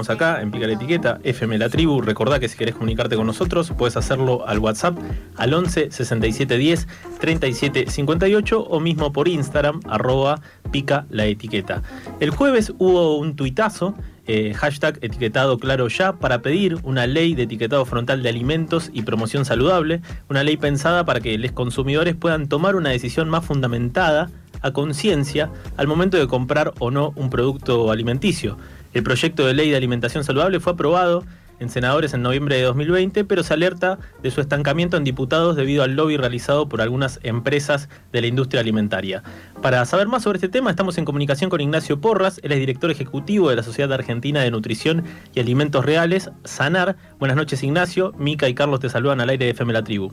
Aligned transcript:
estamos 0.00 0.16
acá 0.16 0.40
en 0.40 0.50
Pica 0.50 0.66
la 0.66 0.72
Etiqueta, 0.72 1.20
FM 1.24 1.58
La 1.58 1.68
Tribu. 1.68 2.00
Recordá 2.00 2.40
que 2.40 2.48
si 2.48 2.56
querés 2.56 2.74
comunicarte 2.74 3.16
con 3.16 3.26
nosotros, 3.26 3.70
puedes 3.76 3.98
hacerlo 3.98 4.46
al 4.48 4.58
WhatsApp 4.58 4.96
al 5.36 5.52
11 5.52 5.90
67 5.90 6.56
10 6.56 6.88
37 7.20 7.90
58 7.90 8.62
o 8.62 8.80
mismo 8.80 9.12
por 9.12 9.28
Instagram, 9.28 9.80
arroba 9.86 10.40
Pica 10.70 11.04
la 11.10 11.26
Etiqueta. 11.26 11.82
El 12.18 12.30
jueves 12.30 12.72
hubo 12.78 13.18
un 13.18 13.36
tuitazo 13.36 13.94
eh, 14.26 14.54
hashtag 14.54 14.98
etiquetado 15.02 15.58
claro 15.58 15.88
ya 15.88 16.14
para 16.14 16.40
pedir 16.40 16.78
una 16.82 17.06
ley 17.06 17.34
de 17.34 17.42
etiquetado 17.42 17.84
frontal 17.84 18.22
de 18.22 18.30
alimentos 18.30 18.90
y 18.94 19.02
promoción 19.02 19.44
saludable, 19.44 20.00
una 20.30 20.44
ley 20.44 20.56
pensada 20.56 21.04
para 21.04 21.20
que 21.20 21.36
los 21.36 21.52
consumidores 21.52 22.14
puedan 22.16 22.48
tomar 22.48 22.74
una 22.74 22.88
decisión 22.88 23.28
más 23.28 23.44
fundamentada 23.44 24.30
a 24.62 24.70
conciencia 24.72 25.50
al 25.76 25.88
momento 25.88 26.16
de 26.16 26.26
comprar 26.26 26.72
o 26.78 26.90
no 26.90 27.12
un 27.16 27.28
producto 27.28 27.90
alimenticio. 27.90 28.56
El 28.92 29.02
proyecto 29.02 29.46
de 29.46 29.54
ley 29.54 29.70
de 29.70 29.76
alimentación 29.76 30.24
saludable 30.24 30.58
fue 30.58 30.72
aprobado 30.72 31.24
en 31.60 31.68
senadores 31.68 32.12
en 32.14 32.22
noviembre 32.22 32.56
de 32.56 32.62
2020, 32.62 33.24
pero 33.24 33.42
se 33.44 33.54
alerta 33.54 33.98
de 34.22 34.30
su 34.30 34.40
estancamiento 34.40 34.96
en 34.96 35.04
diputados 35.04 35.54
debido 35.54 35.84
al 35.84 35.94
lobby 35.94 36.16
realizado 36.16 36.68
por 36.68 36.80
algunas 36.80 37.20
empresas 37.22 37.88
de 38.12 38.22
la 38.22 38.26
industria 38.26 38.62
alimentaria. 38.62 39.22
Para 39.62 39.84
saber 39.84 40.08
más 40.08 40.22
sobre 40.22 40.38
este 40.38 40.48
tema, 40.48 40.70
estamos 40.70 40.98
en 40.98 41.04
comunicación 41.04 41.50
con 41.50 41.60
Ignacio 41.60 42.00
Porras, 42.00 42.40
él 42.42 42.52
es 42.52 42.58
director 42.58 42.90
ejecutivo 42.90 43.50
de 43.50 43.56
la 43.56 43.62
Sociedad 43.62 43.92
Argentina 43.92 44.40
de 44.40 44.50
Nutrición 44.50 45.04
y 45.34 45.40
Alimentos 45.40 45.84
Reales, 45.84 46.30
SANAR. 46.44 46.96
Buenas 47.18 47.36
noches, 47.36 47.62
Ignacio. 47.62 48.12
Mica 48.18 48.48
y 48.48 48.54
Carlos 48.54 48.80
te 48.80 48.88
saludan 48.88 49.20
al 49.20 49.28
aire 49.28 49.44
de 49.44 49.50
FM 49.52 49.72
La 49.72 49.84
Tribu. 49.84 50.10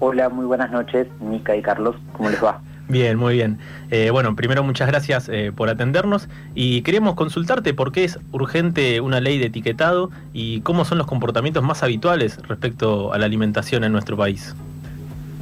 Hola, 0.00 0.30
muy 0.30 0.46
buenas 0.46 0.72
noches, 0.72 1.06
Mica 1.20 1.54
y 1.54 1.62
Carlos. 1.62 1.94
¿Cómo 2.14 2.30
les 2.30 2.42
va? 2.42 2.62
Bien, 2.90 3.16
muy 3.16 3.34
bien. 3.34 3.58
Eh, 3.92 4.10
bueno, 4.10 4.34
primero 4.34 4.64
muchas 4.64 4.88
gracias 4.88 5.28
eh, 5.28 5.52
por 5.54 5.68
atendernos 5.68 6.28
y 6.56 6.82
queremos 6.82 7.14
consultarte 7.14 7.72
por 7.72 7.92
qué 7.92 8.02
es 8.02 8.18
urgente 8.32 9.00
una 9.00 9.20
ley 9.20 9.38
de 9.38 9.46
etiquetado 9.46 10.10
y 10.32 10.60
cómo 10.62 10.84
son 10.84 10.98
los 10.98 11.06
comportamientos 11.06 11.62
más 11.62 11.84
habituales 11.84 12.38
respecto 12.48 13.12
a 13.12 13.18
la 13.18 13.26
alimentación 13.26 13.84
en 13.84 13.92
nuestro 13.92 14.16
país. 14.16 14.56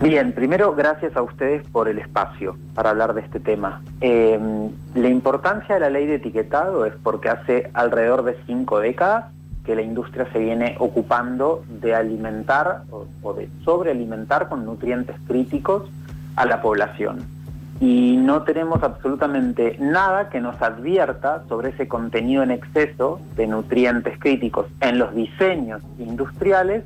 Bien, 0.03 0.33
primero 0.33 0.75
gracias 0.75 1.17
a 1.17 1.23
ustedes 1.23 1.67
por 1.71 1.89
el 1.89 1.99
espacio 1.99 2.59
para 2.75 2.91
hablar 2.91 3.15
de 3.15 3.23
este 3.23 3.41
tema. 3.41 3.81
Em, 4.03 4.69
la 4.95 5.09
importancia 5.09 5.77
de 5.77 5.81
la 5.81 5.89
ley 5.89 6.05
de 6.05 6.17
etiquetado 6.17 6.85
es 6.85 6.93
porque 7.03 7.31
hace 7.31 7.71
alrededor 7.73 8.25
de 8.25 8.37
cinco 8.47 8.79
décadas 8.79 9.33
que 9.65 9.75
la 9.75 9.81
industria 9.81 10.31
se 10.35 10.39
viene 10.39 10.77
ocupando 10.81 11.65
de 11.81 11.95
alimentar 11.95 12.83
o 13.23 13.33
de 13.33 13.49
sobrealimentar 13.65 14.51
con 14.51 14.67
nutrientes 14.67 15.17
críticos 15.27 15.89
a 16.37 16.45
la 16.45 16.61
población 16.61 17.38
y 17.81 18.17
no 18.17 18.43
tenemos 18.43 18.83
absolutamente 18.83 19.77
nada 19.79 20.31
que 20.31 20.41
nos 20.41 20.61
advierta 20.61 21.45
sobre 21.49 21.71
ese 21.71 21.87
contenido 21.87 22.43
en 22.43 22.51
exceso 22.51 23.21
de 23.37 23.47
nutrientes 23.47 24.19
críticos 24.19 24.67
en 24.81 24.99
los 24.99 25.15
diseños 25.15 25.83
industriales 25.99 26.85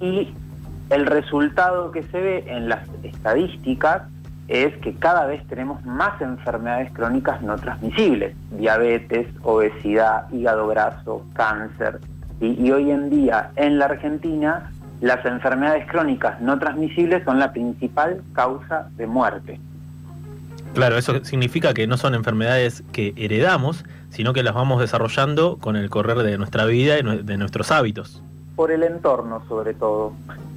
y 0.00 0.32
el 0.90 1.06
resultado 1.06 1.90
que 1.90 2.02
se 2.04 2.20
ve 2.20 2.44
en 2.46 2.68
las 2.68 2.88
estadísticas 3.02 4.02
es 4.46 4.74
que 4.78 4.94
cada 4.94 5.26
vez 5.26 5.46
tenemos 5.46 5.84
más 5.84 6.20
enfermedades 6.22 6.90
crónicas 6.92 7.42
no 7.42 7.56
transmisibles, 7.56 8.34
diabetes, 8.52 9.26
obesidad, 9.42 10.30
hígado 10.32 10.68
graso, 10.68 11.26
cáncer. 11.34 12.00
Y, 12.40 12.70
hoy 12.70 12.90
en 12.90 13.10
día 13.10 13.50
en 13.56 13.78
la 13.78 13.86
Argentina 13.86 14.70
las 15.00 15.24
enfermedades 15.26 15.86
crónicas 15.86 16.40
no 16.40 16.58
transmisibles 16.58 17.24
son 17.24 17.38
la 17.38 17.52
principal 17.52 18.22
causa 18.32 18.88
de 18.96 19.06
muerte. 19.06 19.60
Claro, 20.74 20.96
eso 20.96 21.24
significa 21.24 21.74
que 21.74 21.86
no 21.86 21.96
son 21.96 22.14
enfermedades 22.14 22.84
que 22.92 23.12
heredamos, 23.16 23.84
sino 24.10 24.32
que 24.32 24.42
las 24.42 24.54
vamos 24.54 24.80
desarrollando 24.80 25.58
con 25.58 25.76
el 25.76 25.90
correr 25.90 26.18
de 26.18 26.38
nuestra 26.38 26.64
vida 26.66 26.98
y 26.98 27.02
de 27.02 27.36
nuestros 27.36 27.70
hábitos. 27.70 28.22
Por 28.56 28.70
el 28.70 28.82
entorno, 28.82 29.42
sobre 29.48 29.74
todo. 29.74 30.12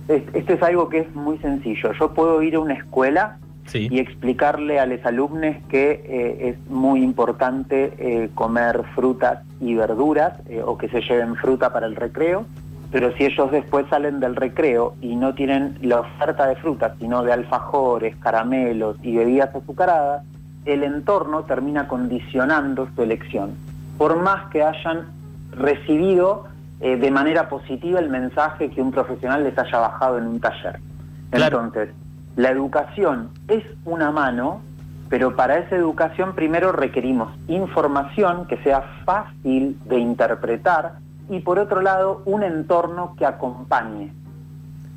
Esto 0.08 0.54
es 0.54 0.62
algo 0.62 0.90
que 0.90 1.00
es 1.00 1.16
muy 1.16 1.38
sencillo. 1.38 1.94
Yo 1.94 2.14
puedo 2.14 2.42
ir 2.42 2.56
a 2.56 2.60
una 2.60 2.74
escuela 2.74 3.38
y 3.74 4.00
explicarle 4.00 4.80
a 4.80 4.86
los 4.86 5.04
alumnos 5.06 5.56
que 5.70 6.04
eh, 6.06 6.50
es 6.50 6.70
muy 6.70 7.02
importante 7.04 7.94
eh, 7.98 8.30
comer 8.34 8.84
frutas 8.96 9.44
y 9.62 9.76
verduras 9.76 10.34
eh, 10.50 10.62
o 10.66 10.78
que 10.78 10.90
se 10.90 11.02
lleven 11.02 11.36
fruta 11.36 11.72
para 11.72 11.86
el 11.86 11.96
recreo 11.96 12.46
pero 12.92 13.16
si 13.16 13.26
ellos 13.26 13.52
después 13.52 13.86
salen 13.90 14.20
del 14.20 14.36
recreo 14.36 14.96
y 15.02 15.16
no 15.16 15.34
tienen 15.34 15.78
la 15.82 16.02
oferta 16.02 16.48
de 16.48 16.56
frutas, 16.58 16.94
sino 17.00 17.24
de 17.24 17.32
alfajores, 17.32 18.16
caramelos 18.18 18.98
y 19.02 19.16
bebidas 19.16 19.56
azucaradas, 19.56 20.24
el 20.66 20.84
entorno 20.84 21.44
termina 21.44 21.88
condicionando 21.88 22.88
su 22.94 23.02
elección, 23.02 23.56
por 23.98 24.22
más 24.22 24.50
que 24.52 24.64
hayan 24.64 25.08
recibido 25.52 26.46
eh, 26.82 26.98
de 26.98 27.12
manera 27.12 27.48
positiva 27.48 28.00
el 28.00 28.10
mensaje 28.10 28.70
que 28.70 28.82
un 28.82 28.92
profesional 28.92 29.44
les 29.44 29.58
haya 29.58 29.80
bajado 29.80 30.18
en 30.18 30.28
un 30.28 30.40
taller. 30.40 30.80
Entonces, 31.32 31.90
la 32.36 32.50
educación 32.50 33.30
es 33.48 33.64
una 33.86 34.12
mano, 34.12 34.62
pero 35.10 35.36
para 35.36 35.58
esa 35.58 35.76
educación 35.76 36.34
primero 36.36 36.72
requerimos 36.72 37.34
información 37.48 38.48
que 38.48 38.58
sea 38.64 38.82
fácil 39.06 39.78
de 39.86 40.00
interpretar, 40.00 40.94
y 41.32 41.40
por 41.40 41.58
otro 41.58 41.82
lado 41.82 42.22
un 42.26 42.44
entorno 42.44 43.16
que 43.18 43.26
acompañe. 43.26 44.14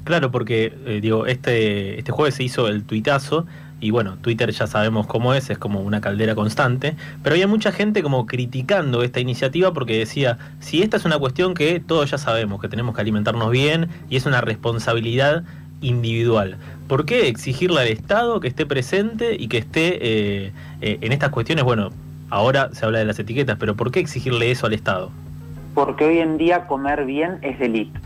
Claro, 0.03 0.31
porque 0.31 0.77
eh, 0.84 0.99
digo, 1.00 1.27
este, 1.27 1.99
este 1.99 2.12
jueves 2.12 2.34
se 2.34 2.43
hizo 2.43 2.69
el 2.69 2.84
tuitazo 2.84 3.47
y 3.81 3.91
bueno, 3.91 4.17
Twitter 4.21 4.50
ya 4.50 4.67
sabemos 4.67 5.06
cómo 5.06 5.33
es, 5.33 5.49
es 5.49 5.59
como 5.59 5.81
una 5.81 6.00
caldera 6.00 6.34
constante, 6.34 6.97
pero 7.23 7.34
había 7.34 7.47
mucha 7.47 7.71
gente 7.71 8.03
como 8.03 8.27
criticando 8.27 9.03
esta 9.03 9.21
iniciativa 9.21 9.73
porque 9.73 9.97
decía, 9.97 10.39
si 10.59 10.83
esta 10.83 10.97
es 10.97 11.05
una 11.05 11.19
cuestión 11.19 11.55
que 11.55 11.81
todos 11.81 12.11
ya 12.11 12.19
sabemos, 12.19 12.61
que 12.61 12.69
tenemos 12.69 12.94
que 12.94 13.00
alimentarnos 13.00 13.50
bien 13.50 13.89
y 14.11 14.17
es 14.17 14.27
una 14.27 14.41
responsabilidad 14.41 15.44
individual, 15.81 16.56
¿por 16.89 17.06
qué 17.06 17.28
exigirle 17.28 17.81
al 17.81 17.89
Estado 17.89 18.41
que 18.41 18.49
esté 18.49 18.67
presente 18.67 19.37
y 19.39 19.49
que 19.49 19.59
esté 19.59 19.99
eh, 20.00 20.53
eh, 20.81 20.99
en 21.00 21.12
estas 21.12 21.31
cuestiones? 21.31 21.65
Bueno, 21.65 21.91
ahora 22.28 22.71
se 22.73 22.84
habla 22.84 22.99
de 22.99 23.05
las 23.05 23.19
etiquetas, 23.19 23.56
pero 23.59 23.77
¿por 23.77 23.93
qué 23.93 24.00
exigirle 24.00 24.50
eso 24.50 24.67
al 24.67 24.73
Estado? 24.73 25.12
Porque 25.75 26.05
hoy 26.05 26.19
en 26.21 26.39
día 26.39 26.67
comer 26.67 27.05
bien 27.05 27.39
es 27.43 27.59
de 27.59 27.67
elite, 27.67 27.99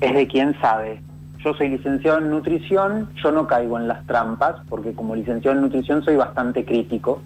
es 0.00 0.14
de 0.14 0.26
quien 0.26 0.58
sabe. 0.60 1.00
Yo 1.38 1.54
soy 1.54 1.68
licenciado 1.70 2.18
en 2.18 2.30
nutrición, 2.30 3.08
yo 3.22 3.32
no 3.32 3.46
caigo 3.46 3.78
en 3.78 3.88
las 3.88 4.04
trampas, 4.06 4.56
porque 4.68 4.92
como 4.92 5.14
licenciado 5.14 5.56
en 5.56 5.62
nutrición 5.62 6.04
soy 6.04 6.16
bastante 6.16 6.64
crítico, 6.64 7.22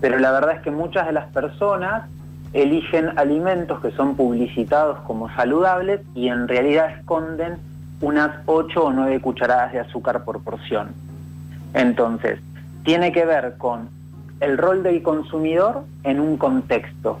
pero 0.00 0.18
la 0.18 0.32
verdad 0.32 0.56
es 0.56 0.62
que 0.62 0.70
muchas 0.70 1.06
de 1.06 1.12
las 1.12 1.26
personas 1.32 2.04
eligen 2.52 3.18
alimentos 3.18 3.80
que 3.80 3.90
son 3.90 4.16
publicitados 4.16 5.00
como 5.00 5.28
saludables 5.34 6.00
y 6.14 6.28
en 6.28 6.46
realidad 6.46 6.90
esconden 6.98 7.58
unas 8.00 8.30
8 8.46 8.84
o 8.84 8.92
9 8.92 9.20
cucharadas 9.20 9.72
de 9.72 9.80
azúcar 9.80 10.24
por 10.24 10.42
porción. 10.42 10.88
Entonces, 11.74 12.40
tiene 12.84 13.12
que 13.12 13.24
ver 13.24 13.56
con 13.58 13.88
el 14.40 14.58
rol 14.58 14.82
del 14.82 15.02
consumidor 15.02 15.84
en 16.04 16.20
un 16.20 16.36
contexto, 16.36 17.18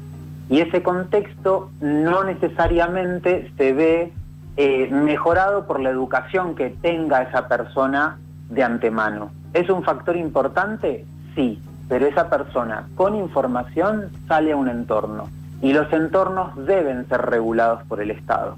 y 0.48 0.60
ese 0.60 0.82
contexto 0.82 1.70
no 1.80 2.24
necesariamente 2.24 3.50
se 3.56 3.72
ve 3.72 4.12
eh, 4.56 4.88
mejorado 4.90 5.66
por 5.66 5.80
la 5.80 5.90
educación 5.90 6.54
que 6.54 6.70
tenga 6.70 7.22
esa 7.22 7.48
persona 7.48 8.18
de 8.50 8.62
antemano. 8.62 9.30
¿Es 9.52 9.70
un 9.70 9.82
factor 9.82 10.16
importante? 10.16 11.06
Sí, 11.34 11.60
pero 11.88 12.06
esa 12.06 12.28
persona 12.28 12.86
con 12.94 13.14
información 13.14 14.10
sale 14.28 14.52
a 14.52 14.56
un 14.56 14.68
entorno 14.68 15.28
y 15.62 15.72
los 15.72 15.90
entornos 15.92 16.54
deben 16.66 17.08
ser 17.08 17.22
regulados 17.22 17.82
por 17.84 18.00
el 18.00 18.10
Estado. 18.10 18.56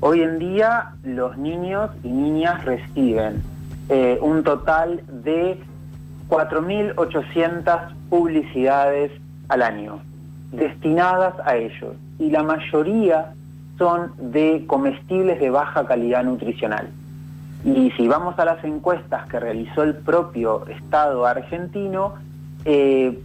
Hoy 0.00 0.22
en 0.22 0.38
día 0.38 0.92
los 1.04 1.36
niños 1.36 1.90
y 2.02 2.08
niñas 2.08 2.64
reciben 2.64 3.42
eh, 3.88 4.18
un 4.20 4.42
total 4.42 5.02
de 5.06 5.60
4.800 6.28 7.94
publicidades 8.08 9.12
al 9.48 9.62
año 9.62 10.00
destinadas 10.52 11.34
a 11.44 11.56
ellos 11.56 11.96
y 12.18 12.30
la 12.30 12.42
mayoría 12.42 13.32
son 13.78 14.12
de 14.18 14.64
comestibles 14.66 15.40
de 15.40 15.50
baja 15.50 15.86
calidad 15.86 16.22
nutricional. 16.24 16.88
Y 17.64 17.90
si 17.92 18.06
vamos 18.06 18.38
a 18.38 18.44
las 18.44 18.62
encuestas 18.64 19.26
que 19.28 19.40
realizó 19.40 19.82
el 19.82 19.96
propio 19.96 20.66
Estado 20.66 21.26
argentino, 21.26 22.14
eh, 22.64 23.18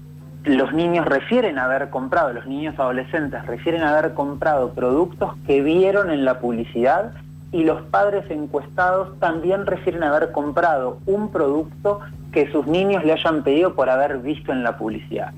los 0.43 0.73
niños 0.73 1.05
refieren 1.05 1.59
haber 1.59 1.89
comprado, 1.89 2.33
los 2.33 2.45
niños 2.47 2.75
adolescentes 2.79 3.45
refieren 3.45 3.81
haber 3.81 4.13
comprado 4.13 4.71
productos 4.71 5.35
que 5.45 5.61
vieron 5.61 6.09
en 6.11 6.23
la 6.23 6.39
publicidad 6.39 7.11
y 7.51 7.63
los 7.63 7.81
padres 7.83 8.29
encuestados 8.29 9.17
también 9.19 9.65
refieren 9.65 10.03
haber 10.03 10.31
comprado 10.31 10.99
un 11.05 11.31
producto 11.31 11.99
que 12.31 12.51
sus 12.51 12.67
niños 12.67 13.03
le 13.03 13.13
hayan 13.13 13.43
pedido 13.43 13.73
por 13.73 13.89
haber 13.89 14.19
visto 14.19 14.51
en 14.51 14.63
la 14.63 14.77
publicidad. 14.77 15.33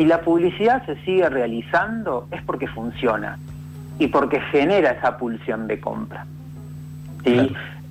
Si 0.00 0.06
la 0.06 0.22
publicidad 0.22 0.82
se 0.86 0.96
sigue 1.04 1.28
realizando 1.28 2.26
es 2.30 2.40
porque 2.44 2.66
funciona 2.66 3.38
y 3.98 4.06
porque 4.06 4.40
genera 4.40 4.92
esa 4.92 5.18
pulsión 5.18 5.66
de 5.66 5.78
compra. 5.78 6.24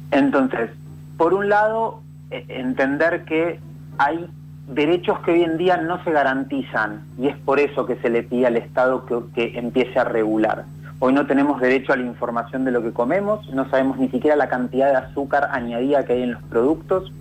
Entonces, 0.09 0.71
por 1.17 1.35
un 1.35 1.49
lado, 1.49 2.01
e, 2.31 2.45
entender 2.49 3.25
que 3.25 3.59
hay 3.99 4.25
derechos 4.69 5.19
que 5.19 5.33
hoy 5.33 5.43
en 5.43 5.59
día 5.59 5.77
no 5.77 6.03
se 6.03 6.11
garantizan 6.11 7.03
y 7.19 7.27
es 7.27 7.37
por 7.37 7.59
eso 7.59 7.85
que 7.85 7.95
se 7.97 8.09
le 8.09 8.23
pide 8.23 8.47
al 8.47 8.57
Estado 8.57 9.05
que, 9.35 9.59
empiece 9.59 9.99
a 9.99 10.03
regular. 10.03 10.65
Hoy 10.97 11.13
no 11.13 11.27
tenemos 11.27 11.61
derecho 11.61 11.93
a 11.93 11.95
la 11.95 12.07
información 12.07 12.65
de 12.65 12.71
lo 12.71 12.81
que 12.81 12.91
comemos, 12.91 13.47
no 13.53 13.69
sabemos 13.69 13.99
ni 13.99 14.09
siquiera 14.09 14.35
la 14.35 14.49
cantidad 14.49 14.89
de 14.89 14.97
azúcar 14.97 15.49
añadida 15.51 16.05
que 16.05 16.13
hay 16.13 16.23
en 16.23 16.31
los 16.31 16.41
productos, 16.45 17.13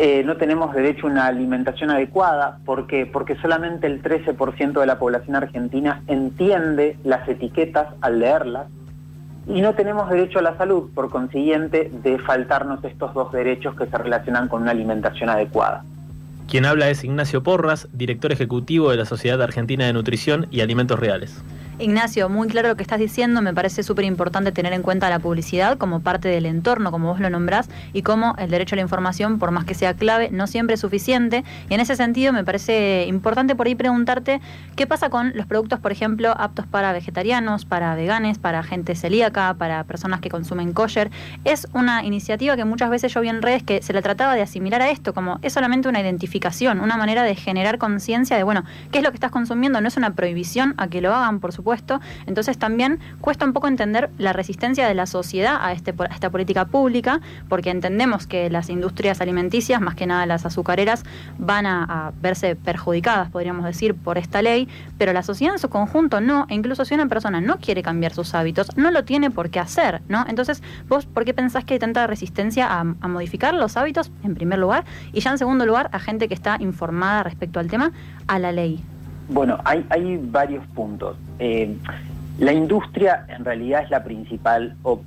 eh, 0.00 0.22
no 0.24 0.36
tenemos 0.36 0.72
derecho 0.72 1.08
a 1.08 1.10
una 1.10 1.26
alimentación 1.26 1.90
adecuada. 1.90 2.60
¿Por 2.64 2.86
qué? 2.86 3.04
Porque 3.04 3.34
solamente 3.34 3.88
el 3.88 4.00
13% 4.00 4.78
de 4.78 4.86
la 4.86 4.96
población 5.00 5.34
argentina 5.34 6.04
entiende 6.06 6.96
las 7.02 7.28
etiquetas 7.28 7.88
al 8.00 8.20
leerlas 8.20 8.68
y 9.48 9.60
no 9.60 9.74
tenemos 9.74 10.08
derecho 10.08 10.38
a 10.38 10.42
la 10.42 10.56
salud, 10.56 10.90
por 10.94 11.10
consiguiente, 11.10 11.90
de 11.92 12.16
faltarnos 12.20 12.84
estos 12.84 13.12
dos 13.12 13.32
derechos 13.32 13.74
que 13.74 13.86
se 13.86 13.98
relacionan 13.98 14.46
con 14.46 14.62
una 14.62 14.70
alimentación 14.70 15.30
adecuada. 15.30 15.82
Quien 16.48 16.64
habla 16.64 16.90
es 16.90 17.02
Ignacio 17.02 17.42
Porras, 17.42 17.88
director 17.92 18.30
ejecutivo 18.30 18.92
de 18.92 18.98
la 18.98 19.04
Sociedad 19.04 19.42
Argentina 19.42 19.84
de 19.84 19.92
Nutrición 19.92 20.46
y 20.52 20.60
Alimentos 20.60 21.00
Reales. 21.00 21.42
Ignacio, 21.80 22.28
muy 22.28 22.48
claro 22.48 22.66
lo 22.66 22.76
que 22.76 22.82
estás 22.82 22.98
diciendo, 22.98 23.40
me 23.40 23.54
parece 23.54 23.84
súper 23.84 24.04
importante 24.04 24.50
tener 24.50 24.72
en 24.72 24.82
cuenta 24.82 25.08
la 25.08 25.20
publicidad 25.20 25.78
como 25.78 26.00
parte 26.00 26.26
del 26.26 26.44
entorno, 26.44 26.90
como 26.90 27.12
vos 27.12 27.20
lo 27.20 27.30
nombrás, 27.30 27.68
y 27.92 28.02
como 28.02 28.34
el 28.36 28.50
derecho 28.50 28.74
a 28.74 28.78
la 28.78 28.82
información, 28.82 29.38
por 29.38 29.52
más 29.52 29.64
que 29.64 29.74
sea 29.74 29.94
clave, 29.94 30.28
no 30.32 30.48
siempre 30.48 30.74
es 30.74 30.80
suficiente. 30.80 31.44
Y 31.70 31.74
en 31.74 31.80
ese 31.80 31.94
sentido 31.94 32.32
me 32.32 32.42
parece 32.42 33.06
importante 33.06 33.54
por 33.54 33.68
ahí 33.68 33.76
preguntarte 33.76 34.40
qué 34.74 34.88
pasa 34.88 35.08
con 35.08 35.32
los 35.36 35.46
productos, 35.46 35.78
por 35.78 35.92
ejemplo, 35.92 36.34
aptos 36.36 36.66
para 36.66 36.92
vegetarianos, 36.92 37.64
para 37.64 37.94
veganes, 37.94 38.38
para 38.38 38.64
gente 38.64 38.96
celíaca, 38.96 39.54
para 39.54 39.84
personas 39.84 40.20
que 40.20 40.30
consumen 40.30 40.72
kosher. 40.72 41.12
Es 41.44 41.68
una 41.74 42.04
iniciativa 42.04 42.56
que 42.56 42.64
muchas 42.64 42.90
veces 42.90 43.14
yo 43.14 43.20
vi 43.20 43.28
en 43.28 43.40
redes 43.40 43.62
que 43.62 43.82
se 43.82 43.92
le 43.92 44.02
trataba 44.02 44.34
de 44.34 44.42
asimilar 44.42 44.82
a 44.82 44.90
esto, 44.90 45.14
como 45.14 45.38
es 45.42 45.52
solamente 45.52 45.88
una 45.88 46.00
identificación, 46.00 46.80
una 46.80 46.96
manera 46.96 47.22
de 47.22 47.36
generar 47.36 47.78
conciencia 47.78 48.36
de, 48.36 48.42
bueno, 48.42 48.64
qué 48.90 48.98
es 48.98 49.04
lo 49.04 49.10
que 49.10 49.16
estás 49.16 49.30
consumiendo, 49.30 49.80
no 49.80 49.86
es 49.86 49.96
una 49.96 50.14
prohibición 50.14 50.74
a 50.76 50.88
que 50.88 51.00
lo 51.00 51.14
hagan, 51.14 51.38
por 51.38 51.52
supuesto 51.52 51.67
entonces 52.26 52.58
también 52.58 52.98
cuesta 53.20 53.44
un 53.44 53.52
poco 53.52 53.68
entender 53.68 54.10
la 54.18 54.32
resistencia 54.32 54.86
de 54.86 54.94
la 54.94 55.06
sociedad 55.06 55.58
a, 55.60 55.72
este, 55.72 55.94
esta 56.10 56.30
política 56.30 56.66
pública, 56.66 57.20
porque 57.48 57.70
entendemos 57.70 58.26
que 58.26 58.50
las 58.50 58.68
industrias 58.68 59.20
alimenticias, 59.20 59.80
más 59.80 59.94
que 59.94 60.06
nada 60.06 60.26
las 60.26 60.46
azucareras, 60.46 61.04
van 61.38 61.66
a, 61.66 62.12
verse 62.20 62.56
perjudicadas, 62.56 63.30
podríamos 63.30 63.64
decir, 63.64 63.94
por 63.94 64.18
esta 64.18 64.42
ley, 64.42 64.68
pero 64.98 65.12
la 65.12 65.22
sociedad 65.22 65.54
en 65.54 65.58
su 65.58 65.68
conjunto 65.68 66.20
no, 66.20 66.46
e 66.48 66.54
incluso 66.54 66.84
si 66.84 66.94
una 66.94 67.06
persona 67.06 67.40
no 67.40 67.58
quiere 67.58 67.82
cambiar 67.82 68.12
sus 68.12 68.34
hábitos, 68.34 68.76
no 68.76 68.90
lo 68.90 69.04
tiene 69.04 69.30
por 69.30 69.50
qué 69.50 69.60
hacer, 69.60 70.02
¿no? 70.08 70.24
Entonces, 70.28 70.62
¿vos 70.88 71.06
por 71.06 71.24
qué 71.24 71.34
pensás 71.34 71.64
que 71.64 71.74
hay 71.74 71.80
tanta 71.80 72.06
resistencia 72.06 72.66
a, 72.66 72.80
a 72.80 73.08
modificar 73.08 73.54
los 73.54 73.76
hábitos, 73.76 74.10
en 74.24 74.34
primer 74.34 74.58
lugar, 74.58 74.84
y 75.12 75.20
ya 75.20 75.30
en 75.30 75.38
segundo 75.38 75.66
lugar, 75.66 75.90
a 75.92 75.98
gente 75.98 76.28
que 76.28 76.34
está 76.34 76.56
informada 76.60 77.22
respecto 77.22 77.60
al 77.60 77.68
tema, 77.68 77.92
a 78.26 78.38
la 78.38 78.52
ley? 78.52 78.82
Bueno, 79.28 79.58
hay, 79.64 80.18
varios 80.22 80.66
puntos. 80.68 81.16
Eh, 81.38 81.76
la 82.38 82.52
industria 82.52 83.26
en 83.28 83.44
realidad 83.44 83.82
es 83.82 83.90
la 83.90 84.02
principal, 84.02 84.74
o 84.82 85.02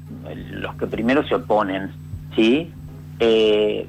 los 0.52 0.76
que 0.76 0.86
primero 0.86 1.26
se 1.28 1.36
oponen, 1.36 1.92
¿sí? 2.36 2.72
Eh, 3.20 3.88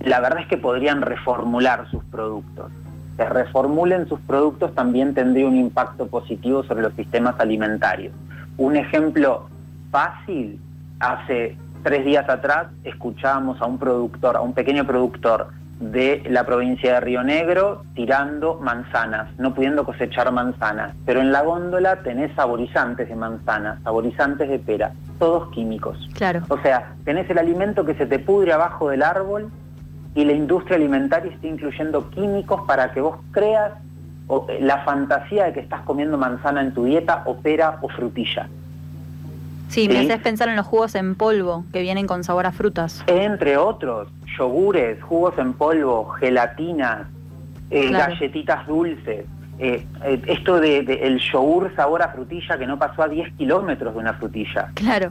la 0.00 0.20
verdad 0.20 0.40
es 0.40 0.48
que 0.48 0.58
podrían 0.58 1.02
reformular 1.02 1.90
sus 1.90 2.04
productos. 2.04 2.70
Que 3.16 3.24
reformulen 3.24 4.08
sus 4.08 4.20
productos 4.20 4.74
también 4.74 5.14
tendría 5.14 5.46
un 5.46 5.56
impacto 5.56 6.06
positivo 6.06 6.62
sobre 6.64 6.82
los 6.82 6.94
sistemas 6.94 7.38
alimentarios. 7.38 8.12
Un 8.56 8.76
ejemplo 8.76 9.48
fácil, 9.90 10.60
hace 11.00 11.56
tres 11.82 12.04
días 12.04 12.28
atrás 12.28 12.68
escuchábamos 12.84 13.60
a 13.60 13.66
un 13.66 13.78
productor, 13.78 14.36
a 14.36 14.40
un 14.40 14.52
pequeño 14.52 14.84
productor 14.86 15.48
de 15.80 16.22
la 16.28 16.46
provincia 16.46 16.94
de 16.94 17.00
Río 17.00 17.22
Negro 17.22 17.84
tirando 17.94 18.54
manzanas, 18.60 19.28
no 19.38 19.54
pudiendo 19.54 19.84
cosechar 19.84 20.30
manzanas. 20.32 20.94
Pero 21.04 21.20
en 21.20 21.32
la 21.32 21.42
góndola 21.42 22.02
tenés 22.02 22.34
saborizantes 22.34 23.08
de 23.08 23.16
manzana, 23.16 23.80
saborizantes 23.82 24.48
de 24.48 24.58
pera, 24.58 24.92
todos 25.18 25.50
químicos. 25.50 26.08
Claro. 26.14 26.42
O 26.48 26.58
sea, 26.58 26.94
tenés 27.04 27.28
el 27.30 27.38
alimento 27.38 27.84
que 27.84 27.94
se 27.94 28.06
te 28.06 28.18
pudre 28.18 28.52
abajo 28.52 28.90
del 28.90 29.02
árbol 29.02 29.50
y 30.14 30.24
la 30.24 30.32
industria 30.32 30.76
alimentaria 30.76 31.32
está 31.32 31.46
incluyendo 31.46 32.08
químicos 32.10 32.62
para 32.66 32.92
que 32.92 33.00
vos 33.00 33.16
creas 33.32 33.72
la 34.60 34.84
fantasía 34.84 35.44
de 35.44 35.52
que 35.52 35.60
estás 35.60 35.82
comiendo 35.82 36.16
manzana 36.16 36.62
en 36.62 36.72
tu 36.72 36.84
dieta 36.84 37.22
o 37.26 37.36
pera 37.36 37.78
o 37.82 37.88
frutilla. 37.88 38.48
Sí, 39.68 39.88
me 39.88 39.98
haces 39.98 40.20
pensar 40.20 40.48
en 40.48 40.56
los 40.56 40.66
jugos 40.66 40.94
en 40.94 41.14
polvo 41.14 41.64
que 41.72 41.82
vienen 41.82 42.06
con 42.06 42.22
sabor 42.22 42.46
a 42.46 42.52
frutas. 42.52 43.02
Entre 43.06 43.56
otros, 43.56 44.08
yogures, 44.38 45.02
jugos 45.02 45.36
en 45.38 45.52
polvo, 45.54 46.06
gelatinas, 46.20 47.08
eh, 47.70 47.90
galletitas 47.90 48.66
dulces. 48.66 49.26
Eh, 49.58 49.86
eh, 50.04 50.22
esto 50.26 50.60
de, 50.60 50.80
el 50.80 51.20
yogur 51.20 51.72
sabor 51.76 52.02
a 52.02 52.08
frutilla 52.08 52.58
que 52.58 52.66
no 52.66 52.78
pasó 52.78 53.02
a 53.02 53.08
10 53.08 53.34
kilómetros 53.34 53.94
de 53.94 54.00
una 54.00 54.14
frutilla. 54.14 54.70
Claro. 54.74 55.10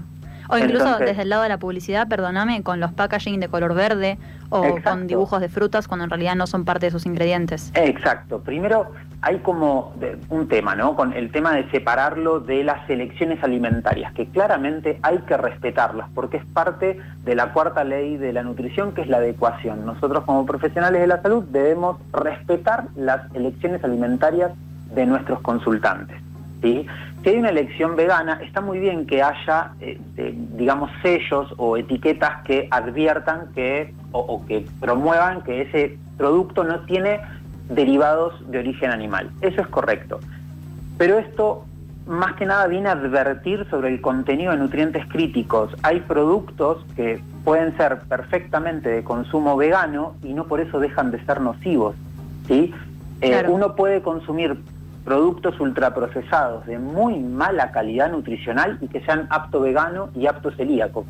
O 0.50 0.58
incluso 0.58 0.98
desde 0.98 1.24
el 1.24 1.30
lado 1.30 1.44
de 1.44 1.50
la 1.50 1.58
publicidad, 1.58 2.08
perdóname, 2.08 2.64
con 2.64 2.80
los 2.80 2.92
packaging 2.94 3.40
de 3.40 3.48
color 3.48 3.74
verde 3.74 4.18
o 4.50 4.76
con 4.84 5.08
dibujos 5.08 5.42
de 5.42 5.50
frutas 5.50 5.88
cuando 5.88 6.04
en 6.04 6.10
realidad 6.10 6.36
no 6.36 6.48
son 6.48 6.66
parte 6.66 6.88
de 6.88 6.92
sus 6.92 7.06
ingredientes. 7.06 7.72
Exacto. 7.76 8.40
Primero 8.40 8.92
hay 9.22 9.40
como 9.40 9.94
un 10.30 10.48
tema, 10.48 10.76
¿no? 10.76 10.96
Con 10.96 11.14
el 11.14 11.32
tema 11.32 11.54
de 11.56 11.70
separarlo 11.72 12.40
de 12.40 12.64
las 12.64 12.86
selecciones 12.88 13.44
alimentarias, 13.44 14.14
que 14.14 14.28
claramente 14.28 15.00
hay 15.02 15.20
que 15.20 15.38
respetarlas 15.38 16.10
porque 16.14 16.38
es 16.38 16.46
parte 16.46 17.00
de 17.24 17.36
la 17.36 17.54
cuarta 17.54 17.84
ley 17.84 18.18
de 18.18 18.34
la 18.34 18.44
nutrición, 18.44 18.94
que 18.94 19.02
es 19.02 19.08
la 19.08 19.18
adecuación. 19.18 19.86
Nosotros 19.86 20.26
como 20.26 20.46
profesionales 20.46 21.02
de 21.02 21.08
la 21.08 21.22
salud 21.22 21.46
debemos 21.46 21.98
respetar 22.12 22.86
las 22.96 23.34
elecciones 23.34 23.84
alimentarias 23.84 24.52
de 24.94 25.06
nuestros 25.06 25.42
consultantes. 25.42 26.22
¿Sí? 26.64 26.88
Si 27.22 27.30
hay 27.30 27.38
una 27.38 27.50
elección 27.50 27.96
vegana, 27.96 28.40
está 28.42 28.62
muy 28.62 28.80
bien 28.80 29.06
que 29.06 29.22
haya, 29.22 29.74
eh, 29.80 30.00
digamos, 30.18 30.90
sellos 31.04 31.54
o 31.58 31.78
etiquetas 31.78 32.42
que 32.44 32.68
adviertan 32.72 33.54
que 33.54 33.94
o, 34.12 34.44
que 34.46 34.66
promuevan 34.80 35.44
que 35.44 35.62
ese 35.62 35.98
producto 36.18 36.64
no 36.64 36.82
tiene 36.82 37.22
derivados 37.70 38.34
de 38.50 38.60
origen 38.60 38.92
animal. 38.92 39.30
Eso 39.42 39.62
es 39.62 39.68
correcto. 39.68 40.20
Pero 40.98 41.18
esto 41.18 41.66
más 42.06 42.34
que 42.34 42.46
nada 42.46 42.68
viene 42.68 42.90
a 42.90 42.94
advertir 42.94 43.66
sobre 43.70 43.90
el 43.90 44.02
contenido 44.02 44.52
de 44.52 44.58
nutrientes 44.58 45.06
críticos. 45.08 45.74
Hay 45.84 46.02
productos 46.02 46.86
que 46.96 47.22
pueden 47.46 47.76
ser 47.78 48.00
perfectamente 48.10 48.90
de 48.90 49.04
consumo 49.04 49.56
vegano 49.56 50.16
y 50.22 50.34
no 50.34 50.46
por 50.46 50.60
eso 50.60 50.80
dejan 50.80 51.12
de 51.12 51.24
ser 51.26 51.40
nocivos. 51.40 51.96
¿sí? 52.48 52.74
Eh, 53.22 53.46
uno 53.48 53.76
puede 53.76 54.02
consumir 54.02 54.58
productos 55.04 55.60
ultraprocesados 55.60 56.66
de 56.66 56.80
muy 56.80 57.20
mala 57.20 57.72
calidad 57.72 58.12
nutricional 58.12 58.78
y 58.82 58.88
que 58.88 59.02
sean 59.02 59.28
apto 59.30 59.62
vegano 59.62 60.10
y 60.16 60.28
apto 60.28 60.52
celíaco. 60.52 61.06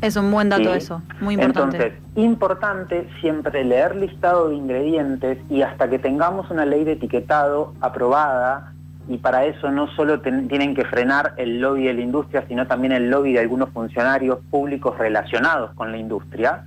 Es 0.00 0.16
un 0.16 0.30
buen 0.30 0.50
dato 0.50 0.74
eso, 0.74 1.00
muy 1.20 1.34
importante. 1.34 1.76
Entonces, 1.76 2.00
importante 2.16 3.08
siempre 3.20 3.64
leer 3.64 3.96
listado 3.96 4.50
de 4.50 4.56
ingredientes 4.56 5.38
y 5.48 5.62
hasta 5.62 5.88
que 5.88 5.98
tengamos 5.98 6.50
una 6.50 6.66
ley 6.66 6.84
de 6.84 6.92
etiquetado 6.92 7.72
aprobada, 7.80 8.74
y 9.08 9.18
para 9.18 9.44
eso 9.44 9.70
no 9.70 9.88
solo 9.88 10.20
tienen 10.20 10.74
que 10.74 10.84
frenar 10.84 11.34
el 11.36 11.60
lobby 11.60 11.84
de 11.84 11.94
la 11.94 12.00
industria, 12.00 12.44
sino 12.48 12.66
también 12.66 12.92
el 12.92 13.10
lobby 13.10 13.32
de 13.32 13.40
algunos 13.40 13.70
funcionarios 13.70 14.38
públicos 14.50 14.96
relacionados 14.98 15.72
con 15.74 15.90
la 15.90 15.98
industria, 15.98 16.64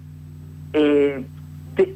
eh, 0.74 1.26